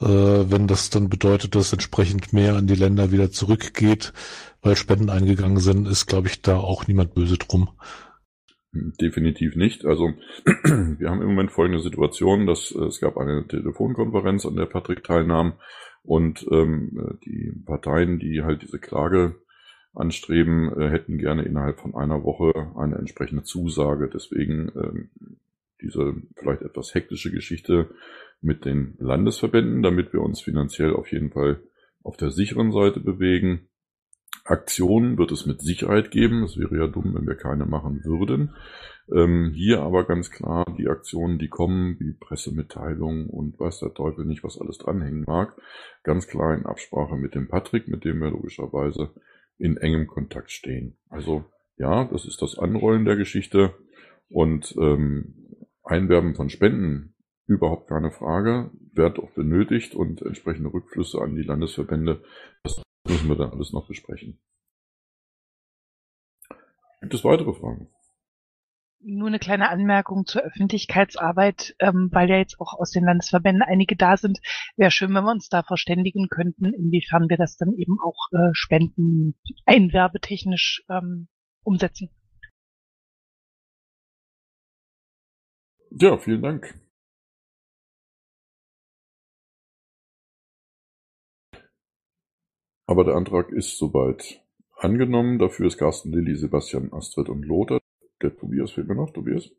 äh, 0.00 0.06
wenn 0.06 0.66
das 0.66 0.90
dann 0.90 1.08
bedeutet, 1.08 1.54
dass 1.54 1.72
entsprechend 1.72 2.34
mehr 2.34 2.56
an 2.56 2.66
die 2.66 2.74
Länder 2.74 3.12
wieder 3.12 3.30
zurückgeht, 3.30 4.12
weil 4.62 4.76
Spenden 4.76 5.10
eingegangen 5.10 5.58
sind, 5.58 5.86
ist, 5.86 6.06
glaube 6.06 6.28
ich, 6.28 6.40
da 6.40 6.56
auch 6.56 6.86
niemand 6.86 7.14
böse 7.14 7.36
drum. 7.36 7.70
Definitiv 8.72 9.56
nicht. 9.56 9.84
Also 9.84 10.14
wir 10.64 11.10
haben 11.10 11.20
im 11.20 11.28
Moment 11.28 11.52
folgende 11.52 11.82
Situation, 11.82 12.46
dass 12.46 12.72
äh, 12.72 12.84
es 12.84 13.00
gab 13.00 13.18
eine 13.18 13.46
Telefonkonferenz, 13.46 14.46
an 14.46 14.56
der 14.56 14.66
Patrick 14.66 15.04
teilnahm 15.04 15.54
und 16.02 16.46
ähm, 16.50 17.18
die 17.24 17.52
Parteien, 17.66 18.18
die 18.18 18.42
halt 18.42 18.62
diese 18.62 18.78
Klage 18.78 19.36
anstreben, 19.94 20.72
äh, 20.80 20.88
hätten 20.88 21.18
gerne 21.18 21.42
innerhalb 21.42 21.80
von 21.80 21.94
einer 21.94 22.24
Woche 22.24 22.72
eine 22.76 22.96
entsprechende 22.96 23.42
Zusage. 23.42 24.08
Deswegen 24.12 24.72
ähm, 24.74 25.10
diese 25.82 26.14
vielleicht 26.36 26.62
etwas 26.62 26.94
hektische 26.94 27.30
Geschichte 27.30 27.90
mit 28.40 28.64
den 28.64 28.94
Landesverbänden, 28.98 29.82
damit 29.82 30.12
wir 30.12 30.22
uns 30.22 30.40
finanziell 30.40 30.94
auf 30.94 31.12
jeden 31.12 31.30
Fall 31.30 31.62
auf 32.02 32.16
der 32.16 32.30
sicheren 32.30 32.72
Seite 32.72 33.00
bewegen. 33.00 33.68
Aktionen 34.44 35.18
wird 35.18 35.32
es 35.32 35.46
mit 35.46 35.60
Sicherheit 35.60 36.10
geben. 36.10 36.42
Es 36.42 36.56
wäre 36.56 36.76
ja 36.76 36.86
dumm, 36.86 37.14
wenn 37.14 37.26
wir 37.26 37.36
keine 37.36 37.66
machen 37.66 38.04
würden. 38.04 38.54
Ähm, 39.12 39.52
hier 39.54 39.82
aber 39.82 40.04
ganz 40.04 40.30
klar 40.30 40.64
die 40.78 40.88
Aktionen, 40.88 41.38
die 41.38 41.48
kommen, 41.48 41.98
wie 41.98 42.14
Pressemitteilungen 42.14 43.28
und 43.28 43.58
weiß 43.58 43.80
der 43.80 43.94
Teufel 43.94 44.24
nicht, 44.24 44.44
was 44.44 44.60
alles 44.60 44.78
dranhängen 44.78 45.24
mag, 45.26 45.56
ganz 46.02 46.28
klar 46.28 46.54
in 46.54 46.66
Absprache 46.66 47.16
mit 47.16 47.34
dem 47.34 47.48
Patrick, 47.48 47.88
mit 47.88 48.04
dem 48.04 48.20
wir 48.20 48.30
logischerweise 48.30 49.10
in 49.58 49.76
engem 49.76 50.06
Kontakt 50.06 50.50
stehen. 50.50 50.96
Also 51.08 51.44
ja, 51.76 52.04
das 52.04 52.26
ist 52.26 52.42
das 52.42 52.58
Anrollen 52.58 53.04
der 53.04 53.16
Geschichte 53.16 53.74
und 54.28 54.74
ähm, 54.78 55.34
Einwerben 55.82 56.34
von 56.34 56.48
Spenden 56.48 57.14
überhaupt 57.46 57.88
keine 57.88 58.12
Frage, 58.12 58.70
wird 58.94 59.18
auch 59.18 59.30
benötigt 59.32 59.94
und 59.94 60.22
entsprechende 60.22 60.72
Rückflüsse 60.72 61.20
an 61.20 61.34
die 61.34 61.42
Landesverbände, 61.42 62.22
das 62.62 62.82
müssen 63.12 63.28
wir 63.28 63.36
dann 63.36 63.52
alles 63.52 63.72
noch 63.72 63.86
besprechen. 63.86 64.40
Gibt 67.00 67.14
es 67.14 67.24
weitere 67.24 67.52
Fragen? 67.52 67.88
Nur 69.04 69.26
eine 69.26 69.40
kleine 69.40 69.68
Anmerkung 69.68 70.26
zur 70.26 70.42
Öffentlichkeitsarbeit, 70.42 71.74
ähm, 71.80 72.08
weil 72.12 72.30
ja 72.30 72.36
jetzt 72.36 72.60
auch 72.60 72.74
aus 72.78 72.92
den 72.92 73.04
Landesverbänden 73.04 73.62
einige 73.62 73.96
da 73.96 74.16
sind. 74.16 74.38
Wäre 74.76 74.92
schön, 74.92 75.12
wenn 75.12 75.24
wir 75.24 75.32
uns 75.32 75.48
da 75.48 75.64
verständigen 75.64 76.28
könnten, 76.28 76.66
inwiefern 76.72 77.28
wir 77.28 77.36
das 77.36 77.56
dann 77.56 77.72
eben 77.72 77.98
auch 78.00 78.28
äh, 78.30 78.50
Spenden 78.52 79.34
einwerbetechnisch 79.66 80.84
ähm, 80.88 81.26
umsetzen. 81.64 82.10
Ja, 85.90 86.16
vielen 86.18 86.42
Dank. 86.42 86.81
Aber 92.92 93.04
der 93.04 93.14
Antrag 93.14 93.50
ist 93.52 93.78
soweit 93.78 94.44
angenommen. 94.76 95.38
Dafür 95.38 95.66
ist 95.66 95.78
Carsten 95.78 96.12
Lilly, 96.12 96.36
Sebastian 96.36 96.92
Astrid 96.92 97.30
und 97.30 97.42
Lothar 97.42 97.80
der 98.20 98.36
Tobias 98.36 98.72
fehlt 98.72 98.86
mir 98.86 98.96
noch, 98.96 99.14
Tobias. 99.14 99.50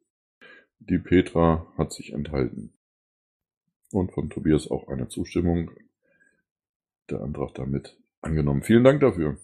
Die 0.78 1.00
Petra 1.00 1.66
hat 1.76 1.92
sich 1.92 2.14
enthalten. 2.14 2.78
Und 3.90 4.12
von 4.12 4.30
Tobias 4.30 4.70
auch 4.70 4.88
eine 4.88 5.08
Zustimmung. 5.08 5.72
Der 7.10 7.22
Antrag 7.22 7.56
damit 7.56 8.00
angenommen. 8.22 8.62
Vielen 8.62 8.84
Dank 8.84 9.02
dafür. 9.02 9.40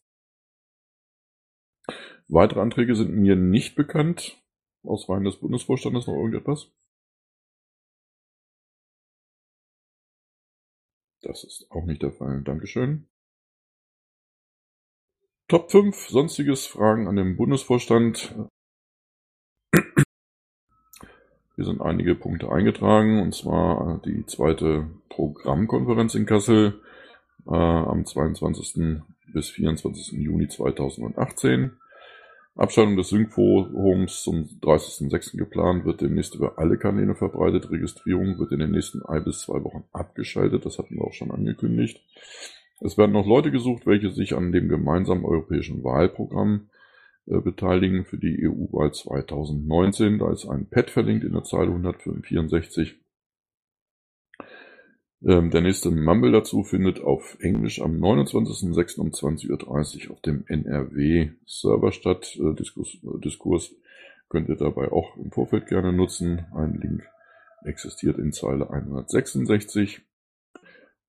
Weitere 2.28 2.60
Anträge 2.60 2.95
sind 2.95 3.15
mir 3.15 3.36
nicht 3.36 3.75
bekannt. 3.75 4.39
Aus 4.84 5.10
Reihen 5.10 5.23
des 5.23 5.38
Bundesvorstandes 5.38 6.06
noch 6.06 6.13
irgendetwas? 6.13 6.71
Das 11.23 11.43
ist 11.43 11.71
auch 11.71 11.86
nicht 11.86 12.04
der 12.04 12.12
Fall. 12.12 12.43
Dankeschön. 12.43 13.10
Top 15.49 15.71
5. 15.71 16.09
Sonstiges 16.09 16.67
Fragen 16.67 17.07
an 17.07 17.15
den 17.15 17.35
Bundesvorstand. 17.35 18.35
Hier 21.55 21.65
sind 21.65 21.81
einige 21.81 22.13
Punkte 22.13 22.51
eingetragen, 22.51 23.19
und 23.19 23.33
zwar 23.33 23.99
die 24.05 24.27
zweite 24.27 24.91
Programmkonferenz 25.09 26.13
in 26.13 26.27
Kassel 26.27 26.79
äh, 27.47 27.55
am 27.55 28.05
22. 28.05 29.01
bis 29.33 29.49
24. 29.49 30.19
Juni 30.19 30.49
2018. 30.49 31.71
Abschaltung 32.55 32.95
des 32.95 33.09
Sync-Forums 33.09 34.21
zum 34.21 34.43
30.06. 34.62 35.35
geplant, 35.35 35.83
wird 35.83 36.01
demnächst 36.01 36.35
über 36.35 36.59
alle 36.59 36.77
Kanäle 36.77 37.15
verbreitet. 37.15 37.71
Registrierung 37.71 38.38
wird 38.38 38.51
in 38.51 38.59
den 38.59 38.69
nächsten 38.69 39.03
ein 39.03 39.23
bis 39.23 39.39
zwei 39.39 39.63
Wochen 39.63 39.85
abgeschaltet. 39.93 40.67
Das 40.67 40.77
hatten 40.77 40.93
wir 40.93 41.05
auch 41.05 41.13
schon 41.13 41.31
angekündigt. 41.31 42.03
Es 42.81 42.97
werden 42.97 43.11
noch 43.11 43.27
Leute 43.27 43.51
gesucht, 43.51 43.85
welche 43.85 44.11
sich 44.11 44.35
an 44.35 44.51
dem 44.51 44.69
gemeinsamen 44.69 45.25
europäischen 45.25 45.83
Wahlprogramm 45.83 46.69
äh, 47.25 47.39
beteiligen 47.39 48.05
für 48.05 48.17
die 48.17 48.47
EU-Wahl 48.47 48.93
2019. 48.93 50.19
Da 50.19 50.31
ist 50.31 50.47
ein 50.47 50.69
Pad 50.69 50.89
verlinkt 50.89 51.23
in 51.23 51.33
der 51.33 51.43
Zeile 51.43 51.71
164. 51.71 52.95
Ähm, 55.21 55.51
der 55.51 55.61
nächste 55.61 55.91
Mumble 55.91 56.31
dazu 56.31 56.63
findet 56.63 57.01
auf 57.01 57.37
Englisch 57.41 57.81
am 57.81 58.01
29.06. 58.01 58.99
um 58.99 59.09
20.30 59.09 60.07
Uhr 60.07 60.13
auf 60.13 60.21
dem 60.21 60.45
NRW-Server 60.47 61.91
statt. 61.91 62.37
Äh, 62.37 62.55
Diskurs, 62.55 62.95
äh, 63.03 63.19
Diskurs 63.19 63.75
könnt 64.29 64.47
ihr 64.47 64.55
dabei 64.55 64.91
auch 64.91 65.17
im 65.17 65.31
Vorfeld 65.31 65.67
gerne 65.67 65.91
nutzen. 65.91 66.45
Ein 66.55 66.75
Link 66.75 67.03
existiert 67.65 68.17
in 68.17 68.31
Zeile 68.31 68.69
166. 68.69 70.01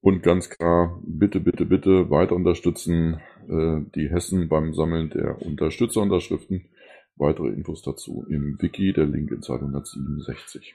Und 0.02 0.22
ganz 0.22 0.48
klar, 0.48 0.98
bitte, 1.04 1.40
bitte, 1.40 1.66
bitte 1.66 2.08
weiter 2.10 2.34
unterstützen 2.34 3.20
äh, 3.48 3.80
die 3.94 4.08
Hessen 4.08 4.48
beim 4.48 4.72
Sammeln 4.72 5.10
der 5.10 5.42
Unterstützerunterschriften. 5.42 6.70
Weitere 7.16 7.48
Infos 7.48 7.82
dazu 7.82 8.24
im 8.30 8.56
Wiki, 8.62 8.94
der 8.94 9.04
Link 9.04 9.30
in 9.30 9.42
Zeile 9.42 9.60
167. 9.60 10.74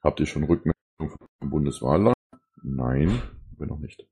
Habt 0.00 0.20
ihr 0.20 0.26
schon 0.26 0.44
Rückmeldung 0.44 1.18
vom 1.40 1.50
Bundeswahlleiter? 1.50 2.14
Nein, 2.62 3.20
wir 3.58 3.66
noch 3.66 3.80
nicht. 3.80 4.06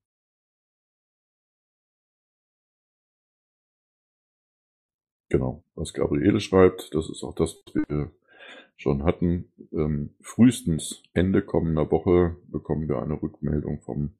Genau, 5.28 5.62
was 5.76 5.92
Gabriele 5.92 6.40
schreibt, 6.40 6.92
das 6.94 7.08
ist 7.08 7.22
auch 7.22 7.34
das, 7.36 7.62
was 7.66 7.74
wir 7.88 8.10
schon 8.76 9.04
hatten. 9.04 9.52
Ähm, 9.72 10.14
frühestens 10.20 11.04
Ende 11.12 11.42
kommender 11.42 11.90
Woche 11.92 12.36
bekommen 12.48 12.88
wir 12.88 13.00
eine 13.00 13.20
Rückmeldung 13.20 13.80
vom 13.80 14.16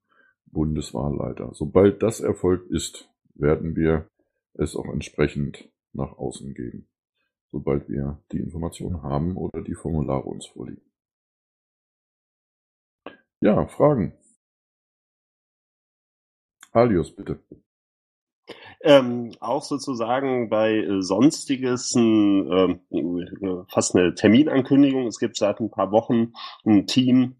Bundeswahlleiter. 0.54 1.50
Sobald 1.52 2.02
das 2.02 2.20
erfolgt 2.20 2.70
ist, 2.70 3.10
werden 3.34 3.76
wir 3.76 4.08
es 4.54 4.74
auch 4.74 4.86
entsprechend 4.86 5.70
nach 5.92 6.16
außen 6.16 6.54
geben, 6.54 6.88
sobald 7.52 7.88
wir 7.90 8.22
die 8.32 8.38
Informationen 8.38 9.02
haben 9.02 9.36
oder 9.36 9.60
die 9.60 9.74
Formulare 9.74 10.24
uns 10.24 10.46
vorliegen. 10.46 10.80
Ja, 13.40 13.66
Fragen? 13.66 14.14
Alius, 16.72 17.14
bitte. 17.14 17.38
Ähm, 18.80 19.32
auch 19.40 19.62
sozusagen 19.62 20.50
bei 20.50 20.76
äh, 20.76 21.00
Sonstiges 21.00 21.94
äh, 21.96 22.78
fast 23.68 23.94
eine 23.94 24.14
Terminankündigung. 24.14 25.06
Es 25.06 25.18
gibt 25.18 25.36
seit 25.36 25.60
ein 25.60 25.70
paar 25.70 25.90
Wochen 25.90 26.32
ein 26.64 26.86
Team, 26.86 27.36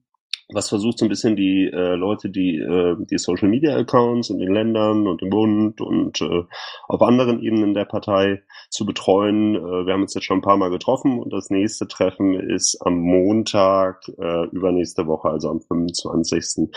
was 0.53 0.69
versucht 0.69 0.99
so 0.99 1.07
ein 1.07 1.09
bisschen 1.09 1.37
die 1.37 1.71
äh, 1.73 1.95
Leute, 1.95 2.29
die 2.29 2.59
äh, 2.59 2.97
die 2.99 3.19
Social 3.19 3.49
Media 3.49 3.77
Accounts 3.77 4.31
in 4.31 4.39
den 4.39 4.53
Ländern 4.53 5.07
und 5.07 5.23
im 5.23 5.31
Bund 5.31 5.81
und 5.81 6.21
äh, 6.21 6.45
auf 6.89 7.03
anderen 7.03 7.41
Ebenen 7.41 7.75
der 7.75 7.87
Partei 7.87 8.43
zu 8.71 8.85
betreuen. 8.85 9.55
Äh, 9.55 9.87
wir 9.87 9.93
haben 9.93 10.03
uns 10.03 10.15
jetzt 10.15 10.25
schon 10.25 10.39
ein 10.39 10.43
paar 10.43 10.57
Mal 10.57 10.71
getroffen 10.71 11.19
und 11.19 11.33
das 11.33 11.51
nächste 11.51 11.89
Treffen 11.89 12.35
ist 12.35 12.79
am 12.85 12.99
Montag 12.99 14.07
äh, 14.19 14.47
übernächste 14.49 15.07
Woche, 15.07 15.29
also 15.31 15.49
am 15.49 15.61
25. 15.61 16.71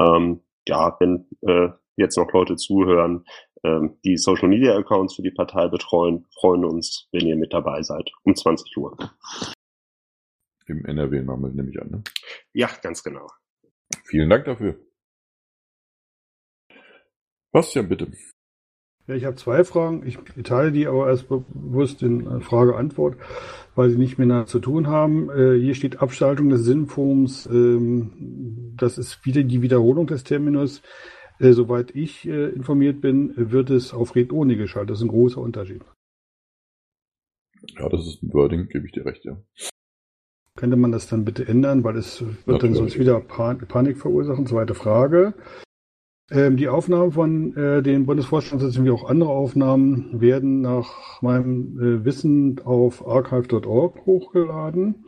Ähm, 0.00 0.40
ja, 0.66 0.96
wenn 0.98 1.26
äh, 1.42 1.68
jetzt 1.96 2.16
noch 2.16 2.32
Leute 2.32 2.56
zuhören, 2.56 3.24
ähm, 3.64 3.98
die 4.04 4.16
Social 4.16 4.48
Media 4.48 4.76
Accounts 4.76 5.14
für 5.14 5.22
die 5.22 5.30
Partei 5.30 5.68
betreuen, 5.68 6.26
freuen 6.40 6.64
uns, 6.64 7.08
wenn 7.12 7.26
ihr 7.26 7.36
mit 7.36 7.52
dabei 7.52 7.82
seid, 7.82 8.10
um 8.24 8.34
20 8.34 8.76
Uhr. 8.76 8.96
Im 10.66 10.84
NRW-Namen 10.84 11.54
nehme 11.54 11.70
ich 11.70 11.80
an, 11.80 11.90
ne? 11.90 12.02
Ja, 12.52 12.70
ganz 12.82 13.02
genau. 13.02 13.26
Vielen 14.04 14.30
Dank 14.30 14.44
dafür. 14.44 14.78
Bastian, 17.52 17.88
bitte. 17.88 18.10
Ja, 19.06 19.16
ich 19.16 19.24
habe 19.24 19.36
zwei 19.36 19.64
Fragen. 19.64 20.06
Ich 20.06 20.18
teile 20.44 20.70
die 20.70 20.86
aber 20.86 21.08
erst 21.08 21.28
bewusst 21.28 22.02
in 22.02 22.26
äh, 22.26 22.40
Frage-Antwort, 22.40 23.16
weil 23.74 23.90
sie 23.90 23.98
nicht 23.98 24.18
miteinander 24.18 24.46
zu 24.46 24.60
tun 24.60 24.86
haben. 24.86 25.28
Äh, 25.30 25.58
hier 25.58 25.74
steht 25.74 26.00
Abschaltung 26.00 26.48
des 26.50 26.64
Sinnforms. 26.64 27.46
Ähm, 27.46 28.74
das 28.76 28.98
ist 28.98 29.26
wieder 29.26 29.42
die 29.42 29.60
Wiederholung 29.60 30.06
des 30.06 30.24
Terminus. 30.24 30.82
Äh, 31.40 31.52
soweit 31.52 31.94
ich 31.96 32.26
äh, 32.28 32.50
informiert 32.50 33.00
bin, 33.00 33.32
wird 33.36 33.70
es 33.70 33.92
auf 33.92 34.14
Red 34.14 34.32
Ohne 34.32 34.56
geschaltet. 34.56 34.90
Das 34.90 34.98
ist 34.98 35.04
ein 35.04 35.08
großer 35.08 35.40
Unterschied. 35.40 35.82
Ja, 37.78 37.88
das 37.88 38.06
ist 38.06 38.22
ein 38.22 38.32
Wording, 38.32 38.68
gebe 38.68 38.86
ich 38.86 38.92
dir 38.92 39.04
recht, 39.04 39.24
ja. 39.24 39.36
Könnte 40.54 40.76
man 40.76 40.92
das 40.92 41.08
dann 41.08 41.24
bitte 41.24 41.48
ändern, 41.48 41.82
weil 41.82 41.96
es 41.96 42.22
wird 42.44 42.62
dann 42.62 42.74
sonst 42.74 42.98
wieder 42.98 43.20
Pan 43.20 43.58
Panik 43.58 43.98
verursachen? 43.98 44.46
Zweite 44.46 44.74
Frage. 44.74 45.34
Ähm, 46.30 46.56
die 46.56 46.68
Aufnahmen 46.68 47.12
von 47.12 47.56
äh, 47.56 47.82
den 47.82 48.04
Bundesvorstandssitzungen 48.04 48.86
wie 48.86 48.94
auch 48.94 49.08
andere 49.08 49.30
Aufnahmen 49.30 50.20
werden 50.20 50.60
nach 50.60 51.20
meinem 51.22 51.78
äh, 51.78 52.04
Wissen 52.04 52.60
auf 52.64 53.06
archive.org 53.06 54.04
hochgeladen. 54.04 55.06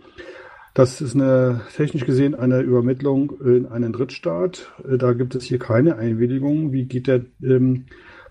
Das 0.72 1.00
ist 1.00 1.14
eine, 1.14 1.60
technisch 1.76 2.04
gesehen 2.04 2.34
eine 2.34 2.60
Übermittlung 2.60 3.32
in 3.44 3.66
einen 3.66 3.92
Drittstaat. 3.92 4.72
Äh, 4.88 4.96
da 4.96 5.12
gibt 5.12 5.34
es 5.34 5.44
hier 5.44 5.58
keine 5.58 5.96
Einwilligung. 5.96 6.72
Wie 6.72 6.86
geht 6.86 7.06
der 7.06 7.26
ähm, 7.42 7.86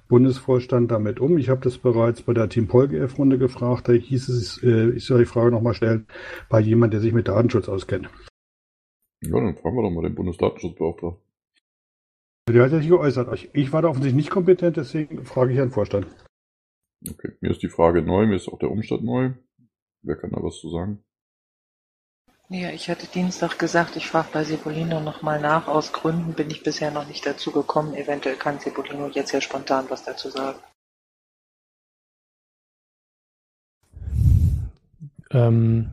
Bundesvorstand 0.08 0.92
damit 0.92 1.20
um? 1.20 1.38
Ich 1.38 1.50
habe 1.50 1.62
das 1.62 1.78
bereits 1.78 2.22
bei 2.22 2.34
der 2.34 2.50
Team 2.50 2.68
PolGF-Runde 2.68 3.38
gefragt. 3.38 3.88
Da 3.88 3.94
hieß 3.94 4.30
es, 4.30 4.62
äh, 4.64 4.90
ich 4.92 5.06
soll 5.06 5.20
die 5.20 5.26
Frage 5.26 5.52
nochmal 5.52 5.74
stellen, 5.74 6.08
bei 6.50 6.60
jemand, 6.60 6.94
der 6.94 7.00
sich 7.00 7.14
mit 7.14 7.28
Datenschutz 7.28 7.70
auskennt. 7.70 8.10
Ja, 9.22 9.40
dann 9.40 9.56
fragen 9.56 9.76
wir 9.78 9.84
doch 9.84 9.92
mal 9.92 10.04
den 10.04 10.16
Bundesdatenschutzbeauftragten. 10.16 11.22
Der 12.50 12.64
hat 12.64 12.72
sich 12.72 12.90
geäußert. 12.90 13.34
Ich, 13.34 13.50
ich 13.54 13.72
war 13.72 13.82
da 13.82 13.88
offensichtlich 13.88 14.26
nicht 14.26 14.32
kompetent, 14.32 14.76
deswegen 14.76 15.24
frage 15.24 15.52
ich 15.52 15.58
Herrn 15.58 15.72
Vorstand. 15.72 16.08
Okay, 17.10 17.32
mir 17.40 17.52
ist 17.52 17.64
die 17.64 17.70
Frage 17.70 18.02
neu, 18.02 18.28
mir 18.28 18.36
ist 18.36 18.50
auch 18.50 18.60
der 18.60 18.72
Umstand 18.72 19.04
neu. 19.04 19.34
Wer 20.02 20.18
kann 20.18 20.32
da 20.32 20.44
was 20.44 20.60
zu 20.60 20.70
sagen? 20.70 21.04
Ja, 22.50 22.70
ich 22.70 22.90
hatte 22.90 23.08
Dienstag 23.08 23.58
gesagt, 23.58 23.96
ich 23.96 24.08
frage 24.08 24.28
bei 24.34 24.44
Sepolino 24.44 25.00
nochmal 25.00 25.40
nach. 25.40 25.68
Aus 25.68 25.94
Gründen 25.94 26.34
bin 26.34 26.50
ich 26.50 26.62
bisher 26.62 26.92
noch 26.92 27.08
nicht 27.08 27.26
dazu 27.26 27.52
gekommen. 27.52 27.96
Eventuell 27.96 28.36
kann 28.36 28.60
Sepolino 28.60 29.08
jetzt 29.08 29.32
ja 29.32 29.42
spontan 29.42 29.86
was 29.90 30.04
dazu 30.04 30.30
sagen. 30.30 30.60
Ähm, 35.32 35.92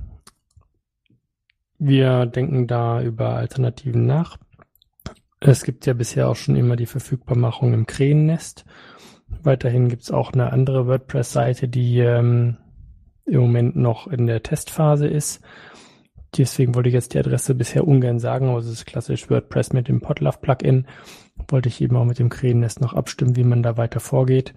wir 1.78 2.26
denken 2.26 2.66
da 2.66 3.00
über 3.00 3.36
Alternativen 3.36 4.04
nach. 4.04 4.36
Es 5.38 5.64
gibt 5.64 5.86
ja 5.86 5.94
bisher 5.94 6.28
auch 6.28 6.36
schon 6.36 6.56
immer 6.56 6.76
die 6.76 6.86
Verfügbarmachung 6.86 7.72
im 7.72 7.86
Krähennest. 7.86 8.66
Weiterhin 9.42 9.88
gibt 9.88 10.02
es 10.02 10.10
auch 10.10 10.32
eine 10.32 10.52
andere 10.52 10.86
WordPress-Seite, 10.86 11.68
die 11.68 12.00
ähm, 12.00 12.58
im 13.24 13.40
Moment 13.40 13.76
noch 13.76 14.08
in 14.08 14.26
der 14.26 14.42
Testphase 14.42 15.06
ist. 15.06 15.40
Deswegen 16.36 16.74
wollte 16.74 16.88
ich 16.88 16.94
jetzt 16.94 17.14
die 17.14 17.18
Adresse 17.18 17.54
bisher 17.54 17.86
ungern 17.86 18.18
sagen, 18.18 18.48
aber 18.48 18.58
es 18.58 18.66
ist 18.66 18.86
klassisch 18.86 19.28
WordPress 19.30 19.72
mit 19.72 19.88
dem 19.88 20.00
Podlove-Plugin. 20.00 20.86
Wollte 21.48 21.68
ich 21.68 21.80
eben 21.80 21.96
auch 21.96 22.04
mit 22.04 22.18
dem 22.18 22.28
Krähennest 22.28 22.80
noch 22.80 22.94
abstimmen, 22.94 23.36
wie 23.36 23.44
man 23.44 23.62
da 23.62 23.76
weiter 23.76 24.00
vorgeht. 24.00 24.54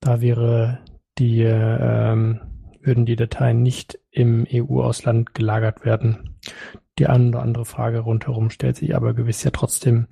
Da 0.00 0.20
wäre 0.20 0.78
die, 1.18 1.42
ähm, 1.42 2.40
würden 2.80 3.04
die 3.04 3.16
Dateien 3.16 3.62
nicht 3.62 3.98
im 4.10 4.46
EU-Ausland 4.50 5.34
gelagert 5.34 5.84
werden. 5.84 6.36
Die 6.98 7.06
eine 7.06 7.28
oder 7.28 7.42
andere 7.42 7.64
Frage 7.64 8.00
rundherum 8.00 8.50
stellt 8.50 8.76
sich 8.76 8.96
aber 8.96 9.14
gewiss 9.14 9.44
ja 9.44 9.50
trotzdem, 9.50 10.06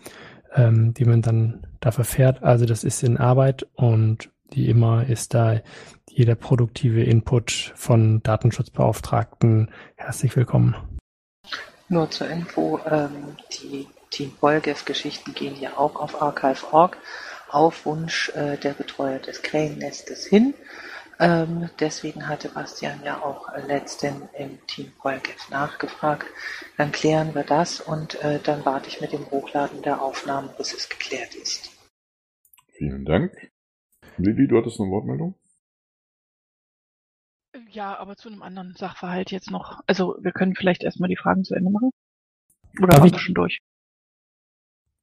ähm, 0.55 0.92
wie 0.97 1.05
man 1.05 1.23
dann 1.23 1.66
da 1.81 1.90
verfährt. 1.90 2.42
Also 2.42 2.66
das 2.66 2.85
ist 2.85 3.03
in 3.03 3.16
Arbeit 3.16 3.66
und 3.75 4.31
wie 4.53 4.68
immer 4.68 5.07
ist 5.07 5.35
da 5.35 5.61
jeder 6.11 6.35
produktive 6.35 7.03
Input 7.03 7.73
von 7.75 8.23
Datenschutzbeauftragten 8.23 9.71
herzlich 9.97 10.35
willkommen. 10.37 10.75
Nur 11.88 12.11
zur 12.11 12.29
Info, 12.29 12.81
ähm, 12.87 13.37
die 13.53 13.87
Team 14.11 14.33
Polgef-Geschichten 14.38 15.35
gehen 15.35 15.59
ja 15.61 15.77
auch 15.77 15.96
auf 15.96 16.20
Archive.org 16.20 16.96
auf 17.48 17.87
Wunsch 17.87 18.31
äh, 18.31 18.59
der 18.59 18.74
Betreuer 18.74 19.18
des 19.18 19.42
Krähennestes 19.42 20.27
hin. 20.27 20.55
Ähm, 21.20 21.68
deswegen 21.81 22.29
hatte 22.29 22.48
Bastian 22.48 23.03
ja 23.05 23.22
auch 23.22 23.53
äh, 23.53 23.66
letztens 23.66 24.29
im 24.38 24.64
Team 24.66 24.92
Polgef 24.98 25.48
nachgefragt. 25.51 26.27
Dann 26.77 26.92
klären 26.92 27.35
wir 27.35 27.42
das 27.42 27.81
und 27.81 28.22
äh, 28.22 28.38
dann 28.38 28.64
warte 28.64 28.88
ich 28.88 29.01
mit 29.01 29.12
dem 29.12 29.29
Hochladen 29.31 29.83
der 29.83 30.01
Aufnahmen, 30.01 30.51
bis 30.57 30.74
es 30.74 30.88
geklärt 30.88 31.35
ist. 31.35 31.70
Vielen 32.68 33.05
Dank. 33.05 33.33
Lili, 34.18 34.46
du 34.46 34.59
hattest 34.59 34.79
eine 34.79 34.90
Wortmeldung? 34.90 35.35
Ja, 37.71 37.99
aber 37.99 38.16
zu 38.16 38.29
einem 38.29 38.42
anderen 38.42 38.75
Sachverhalt 38.75 39.31
jetzt 39.31 39.51
noch. 39.51 39.81
Also 39.87 40.16
wir 40.21 40.33
können 40.33 40.55
vielleicht 40.55 40.83
erstmal 40.83 41.09
die 41.09 41.16
Fragen 41.16 41.44
zu 41.44 41.55
Ende 41.55 41.71
machen. 41.71 41.90
Oder 42.79 42.88
Darf 42.88 43.05
wir 43.05 43.18
schon 43.18 43.35
durch? 43.35 43.61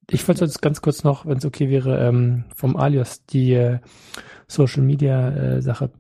Ich 0.10 0.28
wollte 0.28 0.46
jetzt 0.46 0.62
ganz 0.62 0.82
kurz 0.82 1.04
noch, 1.04 1.26
wenn 1.26 1.38
es 1.38 1.46
okay 1.46 1.70
wäre, 1.70 2.08
ähm, 2.08 2.46
vom 2.56 2.76
Alias 2.78 3.26
die 3.26 3.54
äh, 3.54 3.80
Social 4.48 4.84
Media 4.84 5.30
äh, 5.30 5.62
Sache. 5.62 5.92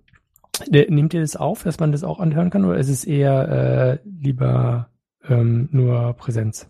De, 0.68 0.90
nehmt 0.92 1.14
ihr 1.14 1.22
das 1.22 1.36
auf, 1.36 1.64
dass 1.64 1.80
man 1.80 1.92
das 1.92 2.04
auch 2.04 2.20
anhören 2.20 2.50
kann, 2.50 2.66
oder 2.66 2.78
ist 2.78 2.90
es 2.90 3.04
eher 3.04 4.00
äh, 4.04 4.08
lieber 4.08 4.90
ähm, 5.28 5.70
nur 5.72 6.14
Präsenz? 6.14 6.68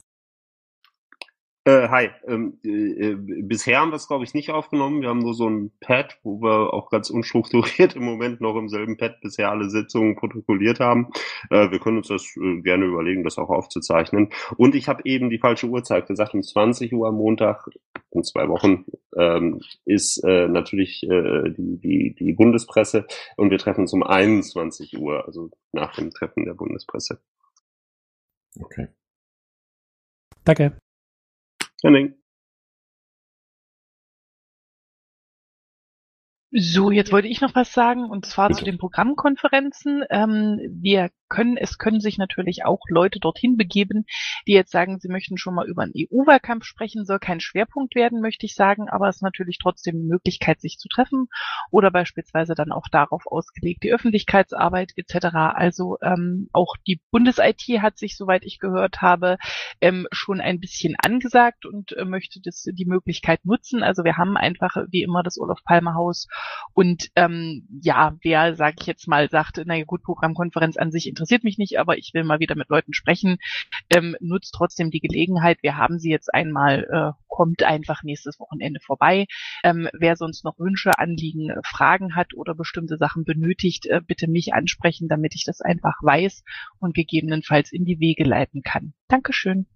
Äh, 1.68 1.90
hi. 1.90 2.10
Ähm, 2.28 2.60
äh, 2.64 2.70
äh, 2.70 3.16
bisher 3.16 3.80
haben 3.80 3.90
wir 3.90 3.96
es, 3.96 4.08
glaube 4.08 4.24
ich, 4.24 4.36
nicht 4.36 4.52
aufgenommen. 4.52 5.02
Wir 5.02 5.10
haben 5.10 5.20
nur 5.20 5.34
so 5.34 5.50
ein 5.50 5.72
Pad, 5.80 6.20
wo 6.22 6.40
wir 6.40 6.72
auch 6.76 6.92
ganz 6.92 7.10
unstrukturiert 7.10 7.96
im 7.96 8.06
Moment 8.06 8.40
noch 8.40 8.56
im 8.56 8.70
selben 8.70 8.98
Pad 8.98 9.20
bisher 9.22 9.50
alle 9.50 9.72
Sitzungen 9.72 10.16
protokolliert 10.16 10.80
haben. 10.80 11.10
Äh, 11.50 11.72
wir 11.72 11.80
können 11.80 11.98
uns 11.98 12.10
das 12.10 12.38
äh, 12.38 12.62
gerne 12.62 12.86
überlegen, 12.86 13.24
das 13.24 13.40
auch 13.40 13.50
aufzuzeichnen. 13.50 14.30
Und 14.58 14.76
ich 14.76 14.88
habe 14.88 15.02
eben 15.06 15.32
die 15.32 15.40
falsche 15.40 15.66
Uhrzeit 15.66 16.06
gesagt. 16.06 16.36
Um 16.36 16.44
20 16.44 16.94
Uhr 16.94 17.08
am 17.08 17.16
Montag, 17.16 17.68
in 18.12 18.24
zwei 18.24 18.48
Wochen, 18.48 18.86
ähm, 19.18 19.60
ist 19.86 20.24
äh, 20.24 20.48
natürlich 20.48 21.02
die, 21.02 21.80
die, 21.80 22.16
die 22.16 22.34
Bundespresse 22.34 23.08
und 23.38 23.50
wir 23.50 23.58
treffen 23.58 23.82
uns 23.82 23.94
um 23.94 24.04
21 24.04 24.98
Uhr, 25.00 25.26
also 25.26 25.50
nach 25.72 25.96
dem 25.96 26.12
Treffen 26.12 26.46
der 26.46 26.54
Bundespresse. 26.54 27.20
Okay. 28.60 28.88
Danke. 30.44 30.78
spinning 31.86 32.16
So, 36.58 36.90
jetzt 36.90 37.12
wollte 37.12 37.28
ich 37.28 37.42
noch 37.42 37.54
was 37.54 37.74
sagen 37.74 38.10
und 38.10 38.26
zwar 38.26 38.48
Bitte. 38.48 38.60
zu 38.60 38.66
den 38.66 38.78
Programmkonferenzen. 38.78 40.06
Ähm, 40.10 40.62
wir 40.72 41.10
können, 41.28 41.58
es 41.58 41.78
können 41.78 42.00
sich 42.00 42.18
natürlich 42.18 42.64
auch 42.64 42.80
Leute 42.88 43.20
dorthin 43.20 43.58
begeben, 43.58 44.06
die 44.48 44.54
jetzt 44.54 44.72
sagen, 44.72 45.00
sie 45.00 45.10
möchten 45.10 45.38
schon 45.38 45.56
mal 45.56 45.68
über 45.68 45.84
einen 45.84 45.92
EU-Wahlkampf 45.98 46.64
sprechen, 46.64 47.04
soll 47.04 47.20
kein 47.20 47.42
Schwerpunkt 47.42 47.96
werden, 47.96 48.22
möchte 48.22 48.46
ich 48.46 48.56
sagen, 48.56 48.88
aber 48.88 49.10
es 49.10 49.18
ist 49.18 49.22
natürlich 49.22 49.58
trotzdem 49.62 49.96
eine 49.96 50.06
Möglichkeit, 50.06 50.62
sich 50.62 50.78
zu 50.78 50.88
treffen 50.88 51.28
oder 51.72 51.92
beispielsweise 51.92 52.56
dann 52.56 52.72
auch 52.72 52.88
darauf 52.90 53.24
ausgelegt, 53.26 53.84
die 53.84 53.92
Öffentlichkeitsarbeit 53.92 54.94
etc. 54.96 55.26
Also 55.56 55.98
ähm, 56.02 56.48
auch 56.54 56.76
die 56.88 57.02
Bundes-IT 57.12 57.82
hat 57.82 57.98
sich, 57.98 58.16
soweit 58.16 58.46
ich 58.46 58.60
gehört 58.60 59.02
habe, 59.02 59.38
ähm, 59.82 60.08
schon 60.12 60.40
ein 60.40 60.62
bisschen 60.62 60.96
angesagt 61.04 61.66
und 61.66 61.92
äh, 61.98 62.06
möchte 62.06 62.40
das, 62.42 62.64
die 62.72 62.86
Möglichkeit 62.86 63.44
nutzen. 63.44 63.84
Also 63.84 64.06
wir 64.06 64.16
haben 64.16 64.38
einfach 64.38 64.78
wie 64.90 65.02
immer 65.02 65.22
das 65.22 65.38
Olaf 65.38 65.60
Palmer 65.66 65.96
Haus 65.96 66.28
und 66.74 67.10
ähm, 67.16 67.68
ja, 67.82 68.18
wer, 68.22 68.56
sage 68.56 68.76
ich 68.80 68.88
jetzt 68.88 69.08
mal, 69.08 69.30
sagt, 69.30 69.66
naja 69.66 69.86
gut, 69.86 70.04
Programmkonferenz 70.04 70.78
an 70.78 70.92
sich 70.92 71.08
interessiert 71.08 71.44
mich 71.44 71.58
nicht, 71.58 71.80
aber 71.80 71.98
ich 71.98 72.12
will 72.14 72.24
mal 72.24 72.40
wieder 72.40 72.56
mit 72.56 72.70
Leuten 72.70 72.94
sprechen, 72.94 73.38
ähm, 73.90 74.16
nutzt 74.20 74.54
trotzdem 74.54 74.92
die 74.92 75.00
Gelegenheit. 75.00 75.60
Wir 75.62 75.78
haben 75.78 76.00
sie 76.00 76.10
jetzt 76.10 76.34
einmal, 76.34 76.84
äh, 76.92 77.24
kommt 77.28 77.64
einfach 77.64 78.04
nächstes 78.04 78.40
Wochenende 78.40 78.80
vorbei. 78.80 79.26
Ähm, 79.64 79.90
wer 79.94 80.16
sonst 80.16 80.44
noch 80.44 80.60
Wünsche, 80.60 80.98
Anliegen, 80.98 81.50
äh, 81.50 81.62
Fragen 81.66 82.16
hat 82.16 82.34
oder 82.34 82.56
bestimmte 82.56 82.98
Sachen 82.98 83.24
benötigt, 83.24 83.86
äh, 83.88 84.02
bitte 84.06 84.28
mich 84.28 84.54
ansprechen, 84.54 85.08
damit 85.08 85.36
ich 85.36 85.44
das 85.46 85.62
einfach 85.62 85.96
weiß 86.02 86.44
und 86.80 86.94
gegebenenfalls 86.94 87.72
in 87.72 87.86
die 87.86 88.00
Wege 88.00 88.24
leiten 88.24 88.62
kann. 88.64 88.94
Dankeschön. 89.08 89.68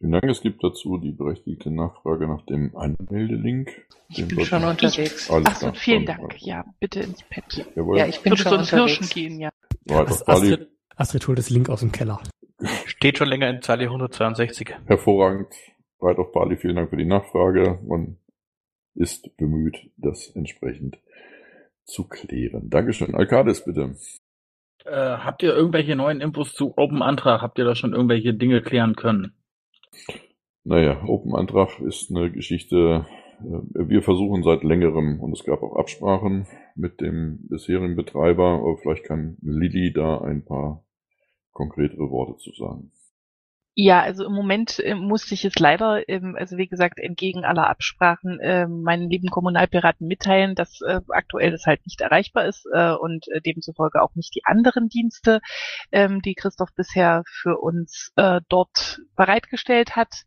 Vielen 0.00 0.12
Dank. 0.12 0.24
Es 0.24 0.40
gibt 0.40 0.64
dazu 0.64 0.96
die 0.96 1.12
berechtigte 1.12 1.70
Nachfrage 1.70 2.26
nach 2.26 2.44
dem 2.46 2.74
Anmeldelink. 2.74 3.70
Ich 4.08 4.26
bin 4.26 4.40
schon 4.46 4.64
unterwegs. 4.64 5.30
Alles 5.30 5.46
Achso, 5.46 5.60
klar. 5.66 5.74
vielen 5.74 6.06
Dank. 6.06 6.40
Ja, 6.40 6.64
bitte 6.80 7.00
ins 7.00 7.22
Pad. 7.28 7.66
Jawohl. 7.76 7.98
Ja, 7.98 8.06
ich 8.06 8.20
bin 8.22 8.32
Würde 8.32 8.42
schon 8.42 8.52
so 8.52 8.58
ins 8.58 8.70
Hirschen 8.70 9.06
gehen, 9.08 9.40
ja. 9.40 9.50
Weiter. 9.84 10.08
Ast- 10.10 10.24
Bali, 10.26 10.52
Astrid, 10.52 10.68
Astrid 10.96 11.28
holt 11.28 11.38
das 11.38 11.50
Link 11.50 11.68
aus 11.68 11.80
dem 11.80 11.92
Keller. 11.92 12.18
Steht 12.86 13.18
schon 13.18 13.28
länger 13.28 13.48
in 13.50 13.60
Zeile 13.62 13.84
162. 13.84 14.70
hervorragend. 14.86 15.48
Weit 15.98 16.16
auf 16.18 16.32
Bali, 16.32 16.56
vielen 16.56 16.76
Dank 16.76 16.88
für 16.90 16.96
die 16.96 17.04
Nachfrage. 17.04 17.78
Man 17.86 18.16
ist 18.94 19.36
bemüht, 19.36 19.76
das 19.98 20.30
entsprechend 20.34 20.98
zu 21.84 22.04
klären. 22.08 22.70
Dankeschön. 22.70 23.14
Alkades, 23.14 23.64
bitte. 23.64 23.96
Äh, 24.86 24.90
habt 24.92 25.42
ihr 25.42 25.54
irgendwelche 25.54 25.94
neuen 25.94 26.20
Infos 26.22 26.54
zu 26.54 26.76
Open 26.78 27.02
Antrag? 27.02 27.42
Habt 27.42 27.58
ihr 27.58 27.64
da 27.66 27.74
schon 27.74 27.92
irgendwelche 27.92 28.32
Dinge 28.32 28.62
klären 28.62 28.96
können? 28.96 29.34
Naja, 30.64 31.02
Open 31.06 31.34
Antrag 31.34 31.80
ist 31.80 32.10
eine 32.10 32.30
Geschichte. 32.30 33.06
äh, 33.40 33.88
Wir 33.88 34.02
versuchen 34.02 34.42
seit 34.42 34.62
längerem 34.62 35.20
und 35.20 35.32
es 35.32 35.44
gab 35.44 35.62
auch 35.62 35.76
Absprachen 35.76 36.46
mit 36.76 37.00
dem 37.00 37.48
bisherigen 37.48 37.96
Betreiber, 37.96 38.60
aber 38.60 38.76
vielleicht 38.78 39.04
kann 39.04 39.36
Lilly 39.42 39.92
da 39.92 40.20
ein 40.20 40.44
paar 40.44 40.84
konkretere 41.52 42.10
Worte 42.10 42.36
zu 42.38 42.52
sagen. 42.52 42.92
Ja, 43.76 44.02
also 44.02 44.26
im 44.26 44.32
Moment 44.32 44.80
äh, 44.80 44.94
musste 44.94 45.32
ich 45.34 45.44
es 45.44 45.54
leider, 45.58 46.06
ähm, 46.08 46.36
also 46.36 46.56
wie 46.56 46.66
gesagt, 46.66 46.98
entgegen 46.98 47.44
aller 47.44 47.70
Absprachen 47.70 48.40
äh, 48.40 48.66
meinen 48.66 49.08
lieben 49.08 49.28
Kommunalpiraten 49.28 50.08
mitteilen, 50.08 50.56
dass 50.56 50.80
äh, 50.80 51.00
aktuell 51.08 51.52
das 51.52 51.66
halt 51.66 51.86
nicht 51.86 52.00
erreichbar 52.00 52.46
ist 52.46 52.66
äh, 52.74 52.90
und 52.92 53.28
äh, 53.28 53.40
demzufolge 53.40 54.02
auch 54.02 54.14
nicht 54.16 54.34
die 54.34 54.44
anderen 54.44 54.88
Dienste, 54.88 55.40
ähm, 55.92 56.20
die 56.20 56.34
Christoph 56.34 56.70
bisher 56.74 57.22
für 57.26 57.58
uns 57.58 58.12
äh, 58.16 58.40
dort 58.48 59.00
bereitgestellt 59.16 59.94
hat. 59.94 60.24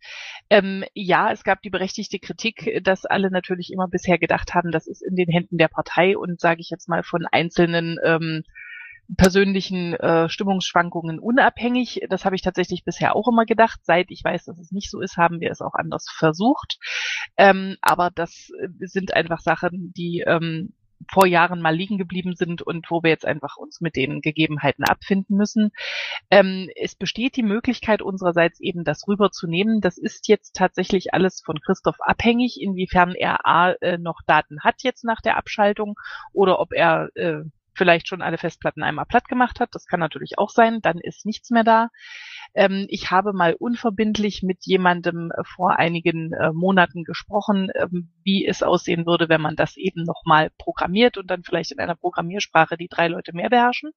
Ähm, 0.50 0.86
ja, 0.94 1.32
es 1.32 1.44
gab 1.44 1.62
die 1.62 1.70
berechtigte 1.70 2.20
Kritik, 2.20 2.82
dass 2.84 3.06
alle 3.06 3.30
natürlich 3.30 3.72
immer 3.74 3.90
bisher 3.90 4.18
gedacht 4.18 4.54
haben, 4.54 4.72
das 4.72 4.88
ist 4.88 5.02
in 5.02 5.16
den 5.16 5.30
Händen 5.30 5.58
der 5.58 5.68
Partei 5.68 6.18
und 6.18 6.40
sage 6.40 6.62
ich 6.62 6.70
jetzt 6.70 6.88
mal 6.88 7.04
von 7.04 7.26
einzelnen 7.30 8.00
ähm, 8.06 8.44
persönlichen 9.18 9.94
äh, 9.94 10.30
Stimmungsschwankungen 10.30 11.20
unabhängig. 11.20 12.02
Das 12.10 12.26
habe 12.26 12.36
ich 12.36 12.42
tatsächlich 12.42 12.84
bisher 12.84 13.16
auch 13.16 13.28
immer 13.28 13.46
gedacht. 13.46 13.80
Seit 13.84 14.10
ich 14.10 14.24
weiß, 14.24 14.46
dass 14.46 14.60
es 14.60 14.72
nicht 14.72 14.90
so 14.90 15.02
ist, 15.02 15.18
haben 15.18 15.40
wir 15.40 15.52
es 15.52 15.62
auch 15.62 15.74
anders 15.74 16.08
versucht. 16.10 16.78
Ähm, 17.38 17.76
aber 17.82 18.12
das 18.14 18.50
äh, 18.62 18.88
sind 18.88 19.14
einfach 19.14 19.40
Sachen, 19.40 19.94
die 19.96 20.24
ähm, 20.26 20.74
vor 21.12 21.26
Jahren 21.26 21.62
mal 21.62 21.76
liegen 21.76 21.98
geblieben 21.98 22.36
sind 22.36 22.62
und 22.62 22.90
wo 22.90 23.04
wir 23.04 23.10
jetzt 23.10 23.26
einfach 23.26 23.58
uns 23.58 23.82
mit 23.82 23.96
den 23.96 24.22
Gegebenheiten 24.22 24.84
abfinden 24.86 25.36
müssen. 25.36 25.72
Ähm, 26.30 26.70
es 26.76 26.96
besteht 26.96 27.36
die 27.36 27.44
Möglichkeit 27.44 28.02
unsererseits 28.02 28.60
eben 28.60 28.84
das 28.84 29.08
rüberzunehmen. 29.08 29.82
Das 29.82 29.98
ist 29.98 30.28
jetzt 30.28 30.56
tatsächlich 30.56 31.14
alles 31.14 31.42
von 31.44 31.60
Christoph 31.60 32.00
abhängig, 32.00 32.62
inwiefern 32.62 33.16
er 33.16 33.46
A, 33.46 33.72
äh, 33.82 33.98
noch 33.98 34.22
Daten 34.26 34.62
hat 34.62 34.84
jetzt 34.84 35.04
nach 35.04 35.22
der 35.22 35.38
Abschaltung 35.38 35.96
oder 36.32 36.60
ob 36.60 36.72
er 36.74 37.10
äh, 37.16 37.44
vielleicht 37.76 38.08
schon 38.08 38.22
alle 38.22 38.38
Festplatten 38.38 38.84
einmal 38.84 39.06
platt 39.06 39.28
gemacht 39.28 39.60
hat. 39.60 39.70
Das 39.74 39.86
kann 39.86 40.00
natürlich 40.00 40.38
auch 40.38 40.50
sein. 40.50 40.80
Dann 40.82 41.00
ist 41.00 41.26
nichts 41.26 41.50
mehr 41.50 41.64
da. 41.64 41.90
Ähm, 42.54 42.86
ich 42.90 43.12
habe 43.12 43.34
mal 43.34 43.56
unverbindlich 43.56 44.44
mit 44.44 44.60
jemandem 44.62 45.32
äh, 45.32 45.44
vor 45.44 45.80
einigen 45.80 46.34
äh, 46.34 46.52
Monaten 46.54 47.04
gesprochen, 47.04 47.70
ähm, 47.76 48.12
wie 48.24 48.46
es 48.46 48.64
aussehen 48.64 49.06
würde, 49.06 49.30
wenn 49.30 49.42
man 49.42 49.56
das 49.56 49.76
eben 49.78 50.04
nochmal 50.04 50.52
programmiert 50.58 51.18
und 51.18 51.30
dann 51.32 51.44
vielleicht 51.44 51.72
in 51.72 51.80
einer 51.80 51.96
Programmiersprache, 51.96 52.78
die 52.78 52.88
drei 52.88 53.08
Leute 53.08 53.34
mehr 53.34 53.50
beherrschen. 53.50 53.92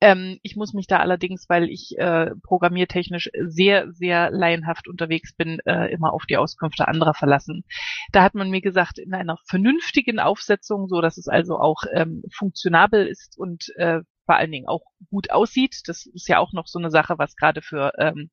Ähm, 0.00 0.38
ich 0.42 0.56
muss 0.56 0.74
mich 0.74 0.86
da 0.86 0.98
allerdings, 0.98 1.48
weil 1.48 1.70
ich 1.70 1.96
äh, 1.98 2.30
programmiertechnisch 2.42 3.30
sehr, 3.46 3.92
sehr 3.92 4.30
laienhaft 4.30 4.88
unterwegs 4.88 5.34
bin, 5.34 5.58
äh, 5.64 5.90
immer 5.90 6.12
auf 6.12 6.26
die 6.26 6.36
Auskünfte 6.36 6.86
anderer 6.86 7.14
verlassen. 7.14 7.64
Da 8.12 8.22
hat 8.22 8.34
man 8.34 8.50
mir 8.50 8.60
gesagt, 8.60 8.98
in 8.98 9.14
einer 9.14 9.38
vernünftigen 9.46 10.18
Aufsetzung, 10.18 10.88
so 10.88 11.00
dass 11.00 11.16
es 11.16 11.28
also 11.28 11.58
auch 11.58 11.82
ähm, 11.94 12.22
funktionabel 12.86 13.06
ist 13.06 13.38
und 13.38 13.68
äh, 13.76 14.00
vor 14.24 14.36
allen 14.36 14.50
Dingen 14.50 14.66
auch 14.66 14.82
gut 15.10 15.30
aussieht. 15.30 15.82
Das 15.86 16.06
ist 16.06 16.28
ja 16.28 16.38
auch 16.38 16.52
noch 16.52 16.66
so 16.66 16.80
eine 16.80 16.90
Sache, 16.90 17.14
was 17.16 17.36
gerade 17.36 17.62
für 17.62 17.92
ähm, 17.98 18.30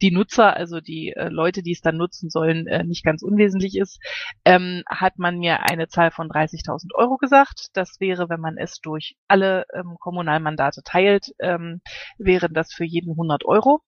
die 0.00 0.10
Nutzer, 0.10 0.56
also 0.56 0.80
die 0.80 1.12
äh, 1.14 1.28
Leute, 1.28 1.62
die 1.62 1.72
es 1.72 1.82
dann 1.82 1.98
nutzen 1.98 2.30
sollen, 2.30 2.66
äh, 2.66 2.84
nicht 2.84 3.04
ganz 3.04 3.22
unwesentlich 3.22 3.76
ist, 3.76 4.00
ähm, 4.46 4.82
hat 4.88 5.18
man 5.18 5.38
mir 5.38 5.62
eine 5.68 5.88
Zahl 5.88 6.10
von 6.10 6.28
30.000 6.28 6.94
Euro 6.94 7.18
gesagt. 7.18 7.68
Das 7.74 8.00
wäre, 8.00 8.30
wenn 8.30 8.40
man 8.40 8.56
es 8.56 8.80
durch 8.80 9.16
alle 9.28 9.66
ähm, 9.74 9.96
Kommunalmandate 10.00 10.80
teilt, 10.84 11.32
ähm, 11.38 11.82
wären 12.18 12.54
das 12.54 12.72
für 12.72 12.84
jeden 12.84 13.10
100 13.10 13.44
Euro. 13.44 13.82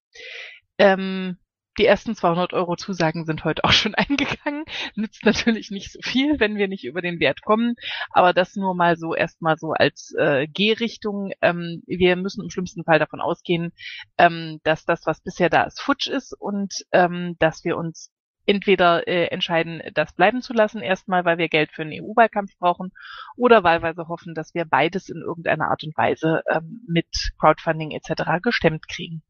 Ähm, 0.77 1.39
die 1.79 1.87
ersten 1.87 2.15
200 2.15 2.53
Euro 2.53 2.77
Zusagen 2.77 3.25
sind 3.25 3.45
heute 3.45 3.65
auch 3.65 3.73
schon 3.73 3.95
eingegangen. 3.95 4.65
Nützt 4.95 5.25
natürlich 5.25 5.71
nicht 5.71 5.93
so 5.93 6.01
viel, 6.03 6.41
wenn 6.41 6.57
wir 6.57 6.69
nicht 6.69 6.85
über 6.85 7.01
den 7.01 7.21
Wert 7.21 7.43
kommen. 7.43 7.77
Aber 8.11 8.33
das 8.33 8.57
nur 8.57 8.75
mal 8.75 8.97
so 8.97 9.15
erstmal 9.15 9.57
so 9.57 9.73
als 9.73 10.15
äh, 10.19 10.47
Gehrichtung. 10.49 11.33
Ähm, 11.41 11.83
wir 11.87 12.17
müssen 12.17 12.43
im 12.43 12.51
schlimmsten 12.51 12.85
Fall 12.85 12.99
davon 12.99 13.21
ausgehen, 13.21 13.73
ähm, 14.19 14.61
dass 14.65 14.85
das, 14.85 15.07
was 15.07 15.21
bisher 15.21 15.49
da 15.49 15.63
ist, 15.65 15.81
futsch 15.81 16.09
ist 16.09 16.35
und 16.39 16.75
ähm, 16.93 17.37
dass 17.39 17.65
wir 17.65 17.77
uns 17.77 18.11
entweder 18.47 19.07
äh, 19.07 19.27
entscheiden, 19.27 19.83
das 19.93 20.15
bleiben 20.15 20.41
zu 20.41 20.55
lassen, 20.55 20.81
erstmal, 20.81 21.27
weil 21.27 21.37
wir 21.37 21.51
Geld 21.51 21.71
für 21.71 21.83
einen 21.83 21.93
EU-Wahlkampf 21.93 22.57
brauchen, 22.59 22.93
oder 23.37 23.63
wahlweise 23.63 24.09
hoffen, 24.09 24.35
dass 24.35 24.55
wir 24.55 24.65
beides 24.65 25.11
in 25.11 25.21
irgendeiner 25.21 25.69
Art 25.69 25.85
und 25.85 25.95
Weise 25.99 26.41
ähm, 26.51 26.81
mit 26.89 27.07
Crowdfunding 27.39 27.91
etc. 27.91 28.41
gestemmt 28.43 28.89
kriegen. 28.89 29.23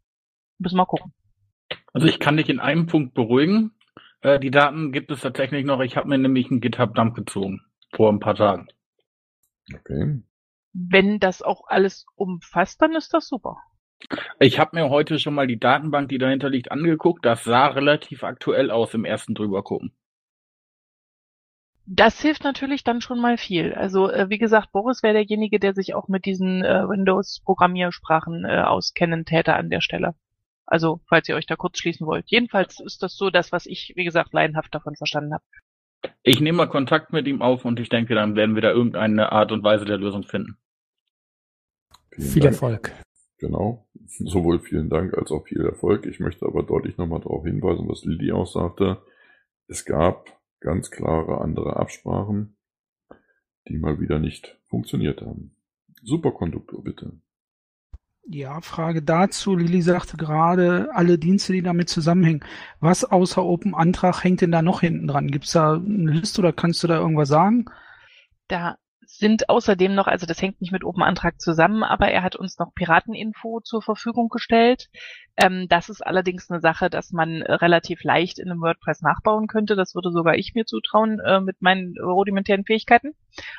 Müssen 0.58 0.76
wir 0.76 0.86
gucken. 0.86 1.12
Also 1.92 2.06
ich 2.06 2.18
kann 2.18 2.36
dich 2.36 2.48
in 2.48 2.60
einem 2.60 2.86
Punkt 2.86 3.14
beruhigen. 3.14 3.72
Äh, 4.20 4.38
die 4.40 4.50
Daten 4.50 4.92
gibt 4.92 5.10
es 5.10 5.20
tatsächlich 5.20 5.64
noch. 5.64 5.80
Ich 5.80 5.96
habe 5.96 6.08
mir 6.08 6.18
nämlich 6.18 6.50
einen 6.50 6.60
GitHub-Dump 6.60 7.14
gezogen 7.14 7.62
vor 7.92 8.12
ein 8.12 8.20
paar 8.20 8.34
Tagen. 8.34 8.68
Okay. 9.74 10.22
Wenn 10.72 11.18
das 11.18 11.42
auch 11.42 11.62
alles 11.66 12.06
umfasst, 12.14 12.80
dann 12.82 12.94
ist 12.94 13.14
das 13.14 13.28
super. 13.28 13.58
Ich 14.38 14.58
habe 14.58 14.76
mir 14.76 14.90
heute 14.90 15.18
schon 15.18 15.34
mal 15.34 15.46
die 15.46 15.58
Datenbank, 15.58 16.08
die 16.08 16.18
dahinter 16.18 16.48
liegt, 16.48 16.70
angeguckt. 16.70 17.24
Das 17.24 17.44
sah 17.44 17.66
relativ 17.66 18.22
aktuell 18.22 18.70
aus 18.70 18.94
im 18.94 19.04
ersten 19.04 19.34
drüber 19.34 19.62
gucken. 19.62 19.92
Das 21.90 22.20
hilft 22.20 22.44
natürlich 22.44 22.84
dann 22.84 23.00
schon 23.00 23.18
mal 23.18 23.38
viel. 23.38 23.72
Also 23.72 24.10
äh, 24.10 24.28
wie 24.28 24.38
gesagt, 24.38 24.72
Boris 24.72 25.02
wäre 25.02 25.14
derjenige, 25.14 25.58
der 25.58 25.72
sich 25.72 25.94
auch 25.94 26.06
mit 26.06 26.26
diesen 26.26 26.62
äh, 26.62 26.86
Windows-Programmiersprachen 26.86 28.44
äh, 28.44 28.60
auskennen 28.60 29.24
täte 29.24 29.54
an 29.54 29.70
der 29.70 29.80
Stelle. 29.80 30.14
Also, 30.70 31.00
falls 31.08 31.28
ihr 31.28 31.34
euch 31.34 31.46
da 31.46 31.56
kurz 31.56 31.78
schließen 31.78 32.06
wollt. 32.06 32.26
Jedenfalls 32.28 32.78
ist 32.80 33.02
das 33.02 33.16
so 33.16 33.30
das, 33.30 33.52
was 33.52 33.64
ich, 33.64 33.94
wie 33.96 34.04
gesagt, 34.04 34.34
leidenhaft 34.34 34.74
davon 34.74 34.96
verstanden 34.96 35.32
habe. 35.32 35.44
Ich 36.22 36.40
nehme 36.40 36.58
mal 36.58 36.66
Kontakt 36.66 37.10
mit 37.12 37.26
ihm 37.26 37.40
auf 37.40 37.64
und 37.64 37.80
ich 37.80 37.88
denke, 37.88 38.14
dann 38.14 38.36
werden 38.36 38.54
wir 38.54 38.62
da 38.62 38.70
irgendeine 38.70 39.32
Art 39.32 39.50
und 39.50 39.64
Weise 39.64 39.86
der 39.86 39.96
Lösung 39.96 40.24
finden. 40.24 40.58
Vielen 42.10 42.28
Viel 42.28 42.42
Dank. 42.42 42.54
Erfolg. 42.54 42.92
Genau. 43.38 43.88
Sowohl 44.06 44.60
vielen 44.60 44.90
Dank 44.90 45.16
als 45.16 45.30
auch 45.30 45.46
viel 45.46 45.60
Erfolg. 45.62 46.04
Ich 46.06 46.20
möchte 46.20 46.44
aber 46.44 46.62
deutlich 46.62 46.98
nochmal 46.98 47.20
darauf 47.20 47.44
hinweisen, 47.44 47.88
was 47.88 48.04
Lilly 48.04 48.32
auch 48.32 48.46
sagte. 48.46 49.02
Es 49.68 49.84
gab 49.86 50.38
ganz 50.60 50.90
klare 50.90 51.40
andere 51.40 51.76
Absprachen, 51.76 52.56
die 53.68 53.78
mal 53.78 54.00
wieder 54.00 54.18
nicht 54.18 54.58
funktioniert 54.68 55.22
haben. 55.22 55.56
Superkonduktor, 56.02 56.82
bitte. 56.82 57.20
Ja, 58.30 58.60
Frage 58.60 59.02
dazu. 59.02 59.56
Lilly 59.56 59.80
sagte 59.80 60.18
gerade, 60.18 60.90
alle 60.92 61.18
Dienste, 61.18 61.54
die 61.54 61.62
damit 61.62 61.88
zusammenhängen. 61.88 62.44
Was 62.78 63.04
außer 63.04 63.42
Open 63.42 63.74
Antrag 63.74 64.22
hängt 64.22 64.42
denn 64.42 64.52
da 64.52 64.60
noch 64.60 64.80
hinten 64.82 65.06
dran? 65.08 65.28
Gibt's 65.28 65.52
da 65.52 65.76
eine 65.76 66.12
Liste 66.12 66.42
oder 66.42 66.52
kannst 66.52 66.82
du 66.82 66.88
da 66.88 66.98
irgendwas 66.98 67.28
sagen? 67.30 67.64
Da 68.48 68.76
sind 69.10 69.48
außerdem 69.48 69.94
noch, 69.94 70.06
also 70.06 70.26
das 70.26 70.40
hängt 70.42 70.60
nicht 70.60 70.70
mit 70.70 70.84
Open 70.84 71.02
Antrag 71.02 71.40
zusammen, 71.40 71.82
aber 71.82 72.08
er 72.08 72.22
hat 72.22 72.36
uns 72.36 72.58
noch 72.58 72.74
Pirateninfo 72.74 73.60
zur 73.60 73.80
Verfügung 73.80 74.28
gestellt. 74.28 74.90
Ähm, 75.36 75.66
das 75.68 75.88
ist 75.88 76.06
allerdings 76.06 76.50
eine 76.50 76.60
Sache, 76.60 76.90
dass 76.90 77.10
man 77.10 77.42
relativ 77.42 78.04
leicht 78.04 78.38
in 78.38 78.50
einem 78.50 78.60
WordPress 78.60 79.00
nachbauen 79.00 79.46
könnte. 79.46 79.76
Das 79.76 79.94
würde 79.94 80.12
sogar 80.12 80.36
ich 80.36 80.54
mir 80.54 80.66
zutrauen 80.66 81.20
äh, 81.20 81.40
mit 81.40 81.62
meinen 81.62 81.94
rudimentären 81.98 82.64
Fähigkeiten. 82.64 83.14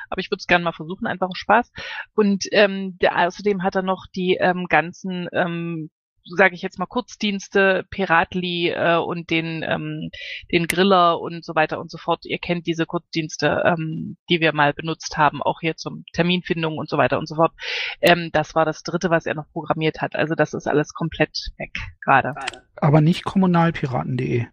Aber 0.08 0.20
ich 0.20 0.30
würde 0.30 0.40
es 0.40 0.46
gerne 0.46 0.64
mal 0.64 0.72
versuchen, 0.72 1.08
einfach 1.08 1.30
Spaß. 1.34 1.72
Und 2.14 2.46
ähm, 2.52 2.96
der, 3.02 3.26
außerdem 3.26 3.64
hat 3.64 3.74
er 3.74 3.82
noch 3.82 4.06
die 4.14 4.38
ähm, 4.40 4.66
ganzen 4.68 5.28
ähm, 5.32 5.90
sage 6.24 6.54
ich 6.54 6.62
jetzt 6.62 6.78
mal 6.78 6.86
Kurzdienste, 6.86 7.84
Piratli 7.90 8.70
äh, 8.70 8.96
und 8.96 9.30
den 9.30 9.62
ähm, 9.62 10.10
den 10.52 10.66
Griller 10.66 11.20
und 11.20 11.44
so 11.44 11.54
weiter 11.54 11.80
und 11.80 11.90
so 11.90 11.98
fort. 11.98 12.24
Ihr 12.24 12.38
kennt 12.38 12.66
diese 12.66 12.86
Kurzdienste, 12.86 13.62
ähm, 13.64 14.16
die 14.28 14.40
wir 14.40 14.52
mal 14.52 14.72
benutzt 14.72 15.16
haben, 15.16 15.42
auch 15.42 15.60
hier 15.60 15.76
zum 15.76 16.04
Terminfindung 16.12 16.78
und 16.78 16.88
so 16.88 16.98
weiter 16.98 17.18
und 17.18 17.28
so 17.28 17.36
fort. 17.36 17.52
Ähm, 18.00 18.30
das 18.32 18.54
war 18.54 18.64
das 18.64 18.82
Dritte, 18.82 19.10
was 19.10 19.26
er 19.26 19.34
noch 19.34 19.50
programmiert 19.52 20.00
hat. 20.00 20.14
Also 20.14 20.34
das 20.34 20.54
ist 20.54 20.66
alles 20.66 20.92
komplett 20.92 21.50
weg 21.58 21.72
gerade. 22.02 22.34
Aber 22.76 23.00
nicht 23.00 23.24
kommunalpiraten.de. 23.24 24.46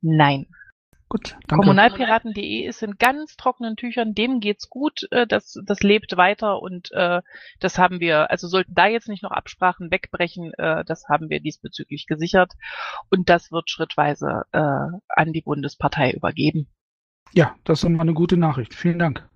Nein. 0.00 0.46
Gut, 1.08 1.36
danke. 1.46 1.64
Kommunalpiraten.de 1.64 2.66
ist 2.66 2.82
in 2.82 2.96
ganz 2.98 3.36
trockenen 3.36 3.76
Tüchern, 3.76 4.12
dem 4.14 4.40
geht's 4.40 4.68
gut, 4.68 5.08
äh, 5.10 5.26
das, 5.26 5.58
das 5.64 5.80
lebt 5.80 6.18
weiter 6.18 6.60
und 6.60 6.90
äh, 6.92 7.22
das 7.60 7.78
haben 7.78 7.98
wir, 8.00 8.30
also 8.30 8.46
sollten 8.46 8.74
da 8.74 8.86
jetzt 8.86 9.08
nicht 9.08 9.22
noch 9.22 9.30
Absprachen 9.30 9.90
wegbrechen, 9.90 10.52
äh, 10.58 10.84
das 10.84 11.08
haben 11.08 11.30
wir 11.30 11.40
diesbezüglich 11.40 12.06
gesichert 12.06 12.52
und 13.10 13.30
das 13.30 13.50
wird 13.50 13.70
schrittweise 13.70 14.44
äh, 14.52 14.58
an 14.58 15.32
die 15.32 15.40
Bundespartei 15.40 16.12
übergeben. 16.12 16.68
Ja, 17.32 17.56
das 17.64 17.82
ist 17.82 17.88
mal 17.88 18.02
eine 18.02 18.14
gute 18.14 18.36
Nachricht. 18.36 18.74
Vielen 18.74 18.98
Dank. 18.98 19.26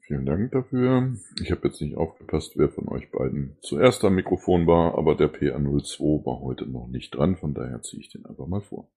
Vielen 0.00 0.24
Dank 0.26 0.50
dafür. 0.52 1.14
Ich 1.42 1.50
habe 1.50 1.68
jetzt 1.68 1.80
nicht 1.82 1.96
aufgepasst, 1.96 2.54
wer 2.56 2.70
von 2.70 2.88
euch 2.88 3.10
beiden 3.10 3.56
zuerst 3.60 4.02
am 4.04 4.14
Mikrofon 4.14 4.66
war, 4.66 4.96
aber 4.96 5.14
der 5.14 5.32
PA02 5.32 6.24
war 6.24 6.40
heute 6.40 6.66
noch 6.66 6.88
nicht 6.88 7.14
dran, 7.14 7.36
von 7.36 7.52
daher 7.52 7.82
ziehe 7.82 8.00
ich 8.00 8.08
den 8.08 8.24
einfach 8.24 8.46
mal 8.46 8.62
vor. 8.62 8.88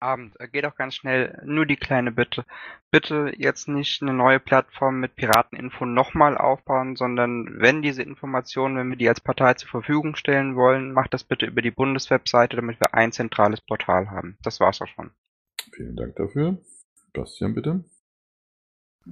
Abend. 0.00 0.38
Äh, 0.38 0.48
geht 0.48 0.64
auch 0.64 0.76
ganz 0.76 0.94
schnell. 0.94 1.40
Nur 1.44 1.66
die 1.66 1.76
kleine 1.76 2.12
Bitte. 2.12 2.44
Bitte 2.90 3.32
jetzt 3.36 3.68
nicht 3.68 4.02
eine 4.02 4.12
neue 4.12 4.40
Plattform 4.40 5.00
mit 5.00 5.16
Pirateninfo 5.16 5.84
nochmal 5.84 6.36
aufbauen, 6.36 6.96
sondern 6.96 7.60
wenn 7.60 7.82
diese 7.82 8.02
Informationen, 8.02 8.76
wenn 8.76 8.90
wir 8.90 8.96
die 8.96 9.08
als 9.08 9.20
Partei 9.20 9.54
zur 9.54 9.68
Verfügung 9.68 10.16
stellen 10.16 10.56
wollen, 10.56 10.92
macht 10.92 11.14
das 11.14 11.24
bitte 11.24 11.46
über 11.46 11.62
die 11.62 11.70
Bundeswebseite, 11.70 12.56
damit 12.56 12.80
wir 12.80 12.94
ein 12.94 13.12
zentrales 13.12 13.60
Portal 13.60 14.10
haben. 14.10 14.36
Das 14.42 14.60
war's 14.60 14.80
auch 14.80 14.88
schon. 14.88 15.10
Vielen 15.74 15.96
Dank 15.96 16.16
dafür. 16.16 16.58
Bastian, 17.12 17.54
bitte. 17.54 17.84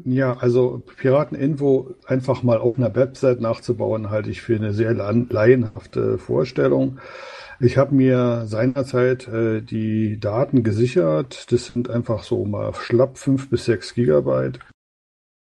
Ja, 0.05 0.36
also 0.36 0.82
Pirateninfo 0.97 1.94
einfach 2.07 2.42
mal 2.42 2.59
auf 2.59 2.76
einer 2.76 2.94
Website 2.94 3.40
nachzubauen, 3.40 4.11
halte 4.11 4.30
ich 4.30 4.42
für 4.42 4.57
eine 4.57 4.72
sehr 4.72 4.94
laienhafte 4.94 6.18
Vorstellung. 6.18 6.99
Ich 7.59 7.78
habe 7.78 7.94
mir 7.94 8.44
seinerzeit 8.47 9.26
äh, 9.28 9.62
die 9.62 10.20
Daten 10.20 10.62
gesichert. 10.62 11.51
Das 11.51 11.66
sind 11.66 11.88
einfach 11.88 12.22
so 12.22 12.44
mal 12.44 12.74
schlapp 12.74 13.16
fünf 13.16 13.49
bis 13.49 13.64
sechs 13.64 13.94
Gigabyte. 13.94 14.59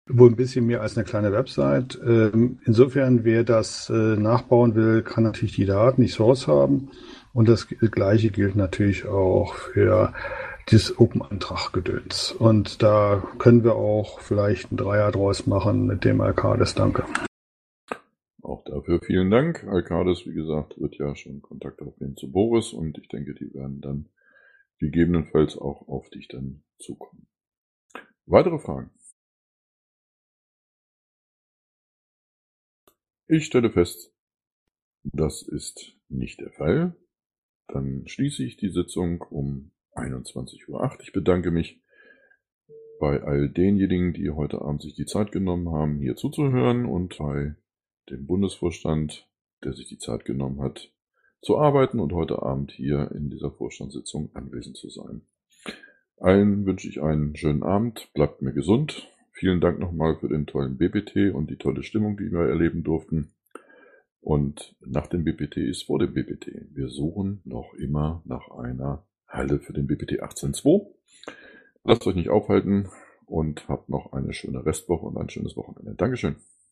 Wohl 0.08 0.30
ein 0.30 0.36
bisschen 0.36 0.68
mehr 0.68 0.82
als 0.82 0.96
eine 0.96 1.06
kleine 1.06 1.32
Website. 1.32 2.00
Ähm, 2.06 2.60
insofern, 2.66 3.24
wer 3.24 3.44
das 3.44 3.90
äh, 3.90 3.94
nachbauen 3.94 4.76
will, 4.76 5.02
kann 5.02 5.24
natürlich 5.24 5.56
die 5.56 5.66
Daten, 5.66 6.02
die 6.02 6.08
Source 6.08 6.48
haben. 6.48 6.92
Und 7.34 7.50
das 7.50 7.68
Gleiche 7.68 8.30
gilt 8.30 8.56
natürlich 8.56 9.08
auch 9.08 9.56
für 9.56 10.14
dieses 10.70 10.98
Open-Antrag-Gedöns. 10.98 12.32
Und 12.32 12.82
da 12.82 13.24
können 13.40 13.64
wir 13.64 13.76
auch 13.76 14.20
vielleicht 14.20 14.72
ein 14.72 14.78
Dreier 14.78 15.12
draus 15.12 15.48
machen 15.48 15.86
mit 15.86 16.06
dem 16.06 16.22
Arcades. 16.22 16.76
Danke. 16.76 17.06
Auch 18.42 18.64
dafür 18.66 19.00
vielen 19.00 19.32
Dank. 19.32 19.64
Alcades, 19.64 20.26
wie 20.26 20.34
gesagt, 20.34 20.80
wird 20.80 20.96
ja 20.98 21.16
schon 21.16 21.42
Kontakt 21.42 21.82
aufnehmen 21.82 22.18
zu 22.18 22.32
Boris 22.32 22.74
und 22.74 22.98
ich 22.98 23.08
denke, 23.08 23.34
die 23.34 23.54
werden 23.54 23.80
dann 23.82 24.10
gegebenenfalls 24.80 25.58
auch 25.58 25.88
auf 25.88 26.10
dich 26.10 26.28
dann 26.28 26.64
zukommen. 26.78 27.28
Weitere 28.26 28.60
Fragen? 28.60 28.92
Ich 33.28 33.46
stelle 33.46 33.72
fest, 33.72 34.14
das 35.04 35.42
ist 35.42 35.98
nicht 36.10 36.42
der 36.42 36.52
Fall. 36.52 36.96
Dann 37.68 38.08
schließe 38.08 38.44
ich 38.44 38.58
die 38.58 38.70
Sitzung 38.70 39.22
um 39.22 39.72
21.08 39.96 40.70
Uhr. 40.70 40.98
Ich 41.02 41.14
bedanke 41.14 41.52
mich 41.52 41.82
bei 43.00 43.22
all 43.22 43.50
denjenigen, 43.50 44.14
die 44.14 44.30
heute 44.30 44.62
Abend 44.62 44.82
sich 44.82 44.96
die 44.96 45.06
Zeit 45.06 45.32
genommen 45.32 45.70
haben, 45.70 46.00
hier 46.00 46.16
zuzuhören 46.16 46.86
und 46.86 47.18
bei 47.18 47.56
dem 48.10 48.26
Bundesvorstand, 48.26 49.28
der 49.64 49.74
sich 49.74 49.88
die 49.88 49.98
Zeit 49.98 50.26
genommen 50.26 50.62
hat, 50.62 50.92
zu 51.42 51.58
arbeiten 51.58 52.00
und 52.00 52.14
heute 52.14 52.42
Abend 52.42 52.72
hier 52.72 53.12
in 53.14 53.30
dieser 53.30 53.52
Vorstandssitzung 53.52 54.30
anwesend 54.34 54.78
zu 54.78 54.90
sein. 54.90 55.22
Allen 56.18 56.66
wünsche 56.66 56.88
ich 56.88 57.02
einen 57.02 57.36
schönen 57.36 57.64
Abend, 57.64 58.10
bleibt 58.14 58.42
mir 58.42 58.54
gesund. 58.54 59.10
Vielen 59.34 59.60
Dank 59.60 59.80
nochmal 59.80 60.16
für 60.16 60.30
den 60.30 60.46
tollen 60.46 60.78
BPT 60.78 61.34
und 61.34 61.50
die 61.50 61.58
tolle 61.58 61.84
Stimmung, 61.84 62.16
die 62.18 62.32
wir 62.32 62.48
erleben 62.48 62.84
durften. 62.84 63.34
Und 64.22 64.78
nach 64.80 65.08
dem 65.08 65.26
BPT 65.26 65.58
ist 65.58 65.84
vor 65.84 66.00
dem 66.00 66.14
BPT. 66.14 66.48
Wir 66.74 66.88
suchen 66.88 67.42
noch 67.44 67.74
immer 67.74 68.22
nach 68.26 68.50
einer 68.52 69.06
Halle 69.34 69.60
für 69.60 69.74
den 69.74 69.88
BPT 69.88 70.22
18.2. 70.22 70.86
Lasst 71.84 72.08
euch 72.08 72.16
nicht 72.16 72.30
aufhalten 72.30 72.90
und 73.26 73.68
habt 73.68 73.90
noch 73.90 74.14
eine 74.14 74.34
schöne 74.34 74.66
Restwoche 74.66 75.06
und 75.06 75.18
ein 75.18 75.30
schönes 75.30 75.58
Wochenende. 75.58 75.96
Dankeschön. 75.96 76.36